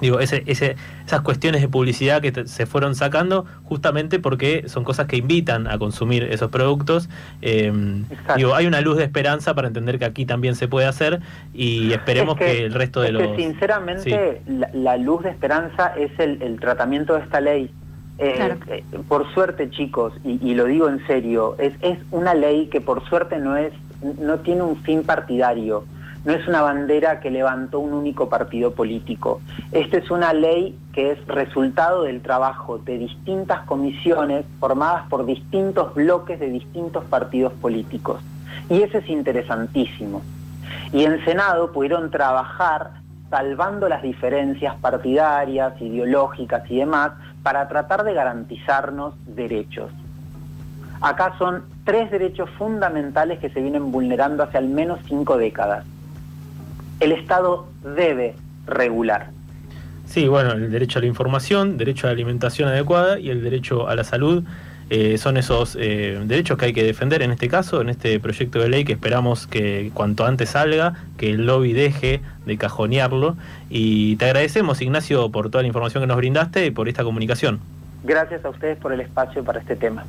Digo, 0.00 0.20
ese, 0.20 0.42
ese, 0.46 0.76
esas 1.04 1.20
cuestiones 1.22 1.60
de 1.60 1.68
publicidad 1.68 2.20
que 2.20 2.46
se 2.46 2.66
fueron 2.66 2.94
sacando 2.94 3.44
justamente 3.64 4.18
porque 4.18 4.64
son 4.68 4.84
cosas 4.84 5.06
que 5.06 5.16
invitan 5.16 5.66
a 5.66 5.78
consumir 5.78 6.24
esos 6.24 6.50
productos. 6.50 7.08
Eh, 7.42 7.72
digo, 8.36 8.54
hay 8.54 8.66
una 8.66 8.80
luz 8.80 8.96
de 8.96 9.04
esperanza 9.04 9.54
para 9.54 9.68
entender 9.68 9.98
que 9.98 10.04
aquí 10.04 10.26
también 10.26 10.54
se 10.54 10.68
puede 10.68 10.86
hacer 10.86 11.20
y 11.54 11.92
esperemos 11.92 12.36
que, 12.36 12.64
el 12.64 12.74
resto 12.74 13.00
de 13.00 13.12
los... 13.12 13.36
sinceramente, 13.36 14.42
la, 14.72 14.96
luz 14.96 15.22
de 15.22 15.30
esperanza 15.30 15.92
es 15.96 16.10
el, 16.18 16.42
el 16.42 16.60
tratamiento 16.60 17.14
de 17.14 17.20
esta 17.20 17.40
ley. 17.40 17.70
Eh, 18.18 18.56
eh, 18.66 18.82
por 19.06 19.32
suerte, 19.32 19.70
chicos, 19.70 20.12
y, 20.24 20.54
lo 20.54 20.64
digo 20.64 20.88
en 20.88 21.06
serio, 21.06 21.54
es, 21.58 21.72
es 21.82 21.98
una 22.10 22.34
ley 22.34 22.66
que 22.66 22.80
por 22.80 23.08
suerte 23.08 23.38
no, 23.38 23.56
es, 23.56 23.72
no 24.20 24.40
tiene 24.40 24.62
un 24.62 24.76
fin 24.82 25.04
partidario, 25.04 25.84
no 26.24 26.32
es 26.32 26.46
una 26.48 26.62
bandera 26.62 27.20
que 27.20 27.30
levantó 27.30 27.80
un 27.80 27.92
único 27.92 28.28
partido 28.28 28.72
político. 28.72 29.40
Esta 29.72 29.98
es 29.98 30.10
una 30.10 30.32
ley 30.32 30.78
que 30.92 31.12
es 31.12 31.26
resultado 31.26 32.02
del 32.02 32.20
trabajo 32.20 32.78
de 32.78 32.98
distintas 32.98 33.64
comisiones 33.66 34.44
formadas 34.58 35.08
por 35.08 35.24
distintos 35.24 35.94
bloques 35.94 36.40
de 36.40 36.50
distintos 36.50 37.04
partidos 37.04 37.52
políticos. 37.54 38.20
Y 38.68 38.82
eso 38.82 38.98
es 38.98 39.08
interesantísimo. 39.08 40.22
Y 40.92 41.04
en 41.04 41.24
Senado 41.24 41.72
pudieron 41.72 42.10
trabajar 42.10 42.90
salvando 43.30 43.88
las 43.88 44.02
diferencias 44.02 44.74
partidarias, 44.76 45.80
ideológicas 45.80 46.62
y 46.70 46.78
demás, 46.78 47.12
para 47.42 47.68
tratar 47.68 48.04
de 48.04 48.14
garantizarnos 48.14 49.14
derechos. 49.26 49.90
Acá 51.00 51.34
son 51.38 51.64
tres 51.84 52.10
derechos 52.10 52.50
fundamentales 52.58 53.38
que 53.38 53.50
se 53.50 53.60
vienen 53.60 53.92
vulnerando 53.92 54.42
hace 54.42 54.58
al 54.58 54.68
menos 54.68 54.98
cinco 55.06 55.36
décadas. 55.36 55.84
El 57.00 57.12
Estado 57.12 57.68
debe 57.82 58.34
regular. 58.66 59.30
Sí, 60.06 60.26
bueno, 60.26 60.52
el 60.52 60.70
derecho 60.70 60.98
a 60.98 61.02
la 61.02 61.08
información, 61.08 61.76
derecho 61.76 62.06
a 62.06 62.10
la 62.10 62.14
alimentación 62.14 62.68
adecuada 62.68 63.20
y 63.20 63.30
el 63.30 63.42
derecho 63.42 63.88
a 63.88 63.94
la 63.94 64.04
salud 64.04 64.42
eh, 64.90 65.18
son 65.18 65.36
esos 65.36 65.76
eh, 65.78 66.18
derechos 66.24 66.56
que 66.56 66.66
hay 66.66 66.72
que 66.72 66.82
defender 66.82 67.20
en 67.20 67.30
este 67.30 67.48
caso, 67.48 67.82
en 67.82 67.90
este 67.90 68.18
proyecto 68.20 68.58
de 68.58 68.70
ley 68.70 68.84
que 68.84 68.94
esperamos 68.94 69.46
que 69.46 69.90
cuanto 69.92 70.24
antes 70.24 70.50
salga, 70.50 70.94
que 71.18 71.28
el 71.30 71.44
lobby 71.44 71.74
deje 71.74 72.22
de 72.46 72.56
cajonearlo. 72.56 73.36
Y 73.68 74.16
te 74.16 74.24
agradecemos, 74.24 74.80
Ignacio, 74.80 75.30
por 75.30 75.50
toda 75.50 75.62
la 75.62 75.68
información 75.68 76.02
que 76.02 76.06
nos 76.06 76.16
brindaste 76.16 76.64
y 76.64 76.70
por 76.70 76.88
esta 76.88 77.04
comunicación. 77.04 77.60
Gracias 78.02 78.44
a 78.44 78.48
ustedes 78.48 78.78
por 78.78 78.92
el 78.92 79.00
espacio 79.00 79.44
para 79.44 79.60
este 79.60 79.76
tema. 79.76 80.04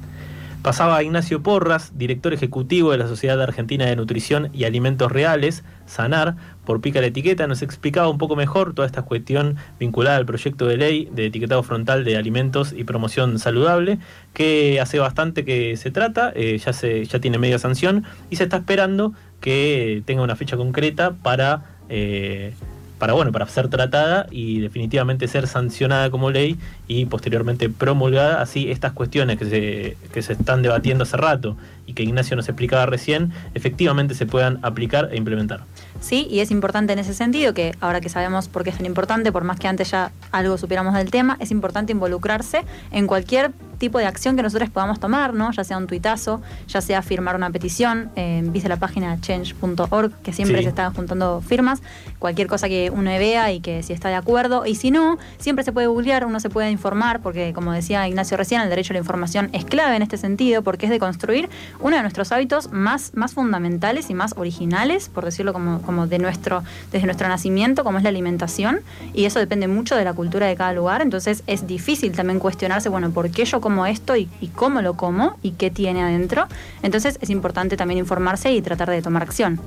Pasaba 0.62 1.02
Ignacio 1.04 1.42
Porras, 1.42 1.98
director 1.98 2.34
ejecutivo 2.34 2.92
de 2.92 2.98
la 2.98 3.08
Sociedad 3.08 3.42
Argentina 3.42 3.86
de 3.86 3.96
Nutrición 3.96 4.50
y 4.54 4.66
Alimentos 4.66 5.10
Reales, 5.10 5.64
SANAR, 5.86 6.36
por 6.70 6.82
Pica 6.82 7.02
la 7.02 7.08
Etiqueta, 7.08 7.48
nos 7.48 7.64
explicaba 7.64 8.10
un 8.10 8.20
poco 8.20 8.36
mejor 8.36 8.76
toda 8.76 8.86
esta 8.86 9.02
cuestión 9.02 9.56
vinculada 9.80 10.18
al 10.18 10.28
proyecto 10.28 10.68
de 10.68 10.78
ley 10.78 11.10
de 11.12 11.26
etiquetado 11.26 11.64
frontal 11.64 12.04
de 12.06 12.16
alimentos 12.16 12.74
y 12.78 12.84
promoción 12.84 13.40
saludable, 13.40 13.98
que 14.36 14.80
hace 14.80 15.00
bastante 15.00 15.44
que 15.46 15.78
se 15.78 15.90
trata, 15.90 16.32
eh, 16.36 16.60
ya, 16.64 16.72
se, 16.72 17.06
ya 17.06 17.18
tiene 17.20 17.40
media 17.40 17.58
sanción 17.58 18.06
y 18.30 18.36
se 18.36 18.44
está 18.44 18.58
esperando 18.58 19.14
que 19.42 20.04
tenga 20.06 20.22
una 20.22 20.36
fecha 20.36 20.58
concreta 20.58 21.16
para... 21.24 21.64
Eh, 21.90 22.54
para 23.00 23.14
bueno, 23.14 23.32
para 23.32 23.48
ser 23.48 23.70
tratada 23.70 24.28
y 24.30 24.60
definitivamente 24.60 25.28
ser 25.28 25.48
sancionada 25.48 26.12
como 26.12 26.30
ley 26.30 26.58
y 26.88 27.06
posteriormente 27.06 27.70
promulgada, 27.70 28.42
así 28.42 28.70
estas 28.70 28.92
cuestiones 28.92 29.40
que 29.40 29.46
se, 29.46 29.98
que 30.14 30.22
se 30.22 30.34
están 30.34 30.62
debatiendo 30.62 31.04
hace 31.04 31.18
rato 31.18 31.58
y 31.88 31.94
que 31.94 32.04
Ignacio 32.04 32.36
nos 32.36 32.48
explicaba 32.48 32.86
recién, 32.86 33.32
efectivamente 33.56 34.14
se 34.14 34.28
puedan 34.28 34.60
aplicar 34.62 35.10
e 35.12 35.18
implementar. 35.18 35.62
Sí, 36.02 36.28
y 36.30 36.40
es 36.42 36.52
importante 36.52 36.94
en 36.94 37.00
ese 37.00 37.14
sentido 37.14 37.54
que 37.54 37.74
ahora 37.82 38.00
que 38.00 38.10
sabemos 38.10 38.48
por 38.48 38.64
qué 38.64 38.70
es 38.70 38.78
tan 38.78 38.86
importante, 38.86 39.32
por 39.32 39.44
más 39.44 39.60
que 39.60 39.68
antes 39.68 39.90
ya 39.90 40.12
algo 40.32 40.58
supiéramos 40.58 40.94
del 40.94 41.10
tema, 41.10 41.38
es 41.40 41.52
importante 41.52 41.92
involucrarse 41.92 42.64
en 42.92 43.08
cualquier 43.08 43.52
tipo 43.80 43.98
de 43.98 44.06
acción 44.06 44.36
que 44.36 44.44
nosotros 44.44 44.70
podamos 44.70 45.00
tomar, 45.00 45.34
¿no? 45.34 45.52
Ya 45.52 45.64
sea 45.64 45.78
un 45.78 45.88
tuitazo, 45.88 46.42
ya 46.68 46.82
sea 46.82 47.02
firmar 47.02 47.36
una 47.36 47.50
petición, 47.50 48.12
eh, 48.16 48.44
viste 48.46 48.70
la 48.70 48.78
página 48.78 49.20
change.org, 49.20 50.12
que 50.22 50.34
siempre 50.34 50.62
se 50.62 50.70
están 50.70 50.94
juntando 50.94 51.42
firmas, 51.42 51.82
cualquier 52.20 52.48
cosa 52.48 52.68
que 52.68 52.92
uno 52.94 53.10
vea 53.10 53.52
y 53.52 53.62
que 53.62 53.82
si 53.82 53.94
está 53.94 54.10
de 54.10 54.16
acuerdo, 54.16 54.66
y 54.66 54.76
si 54.76 54.92
no, 54.92 55.18
siempre 55.38 55.64
se 55.64 55.72
puede 55.72 55.88
googlear, 55.88 56.26
uno 56.26 56.40
se 56.40 56.50
puede 56.50 56.70
informar, 56.70 57.22
porque 57.22 57.54
como 57.54 57.72
decía 57.72 58.08
Ignacio 58.08 58.38
recién, 58.38 58.62
el 58.62 58.70
derecho 58.70 58.94
a 58.94 58.96
la 58.96 59.00
información 59.00 59.50
es 59.54 59.66
clave 59.66 59.96
en 59.96 60.02
este 60.02 60.18
sentido, 60.18 60.62
porque 60.62 60.86
es 60.86 60.92
de 60.92 61.00
construir 61.00 61.50
uno 61.80 61.96
de 61.96 62.02
nuestros 62.02 62.32
hábitos 62.32 62.72
más, 62.72 63.14
más 63.16 63.34
fundamentales 63.34 64.10
y 64.10 64.14
más 64.14 64.34
originales, 64.38 65.10
por 65.10 65.26
decirlo 65.26 65.54
como, 65.54 65.82
como 65.82 66.06
de 66.06 66.20
nuestro, 66.20 66.64
desde 66.92 67.06
nuestro 67.06 67.28
nacimiento, 67.30 67.84
como 67.84 67.98
es 67.98 68.04
la 68.04 68.10
alimentación, 68.10 68.82
y 69.14 69.26
eso 69.26 69.40
depende 69.40 69.68
mucho 69.68 69.96
de 69.96 70.04
la 70.04 70.14
cultura 70.14 70.48
de 70.48 70.56
cada 70.56 70.74
lugar, 70.74 71.02
entonces 71.02 71.44
es 71.48 71.66
difícil 71.66 72.12
también 72.12 72.40
cuestionarse, 72.40 72.90
bueno, 72.90 73.12
¿por 73.12 73.32
qué 73.32 73.46
yo 73.46 73.62
como 73.62 73.69
esto 73.86 74.16
y, 74.16 74.28
cómo 74.56 74.82
lo 74.82 74.96
como 74.96 75.38
y 75.42 75.52
qué 75.52 75.72
tiene 75.72 76.02
adentro. 76.02 76.48
Entonces 76.84 77.18
es 77.22 77.30
importante 77.30 77.78
también 77.78 78.00
informarse 78.00 78.52
y 78.52 78.62
tratar 78.62 78.90
de 78.90 79.02
tomar 79.02 79.24
acción. 79.24 79.60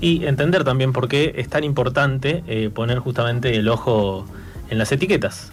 Y 0.00 0.24
entender 0.24 0.64
también 0.64 0.92
por 0.92 1.08
qué 1.08 1.34
es 1.36 1.48
tan 1.48 1.64
importante 1.64 2.42
eh, 2.46 2.70
poner 2.70 2.98
justamente 2.98 3.54
el 3.56 3.68
ojo 3.68 4.24
en 4.70 4.78
las 4.78 4.92
etiquetas. 4.92 5.52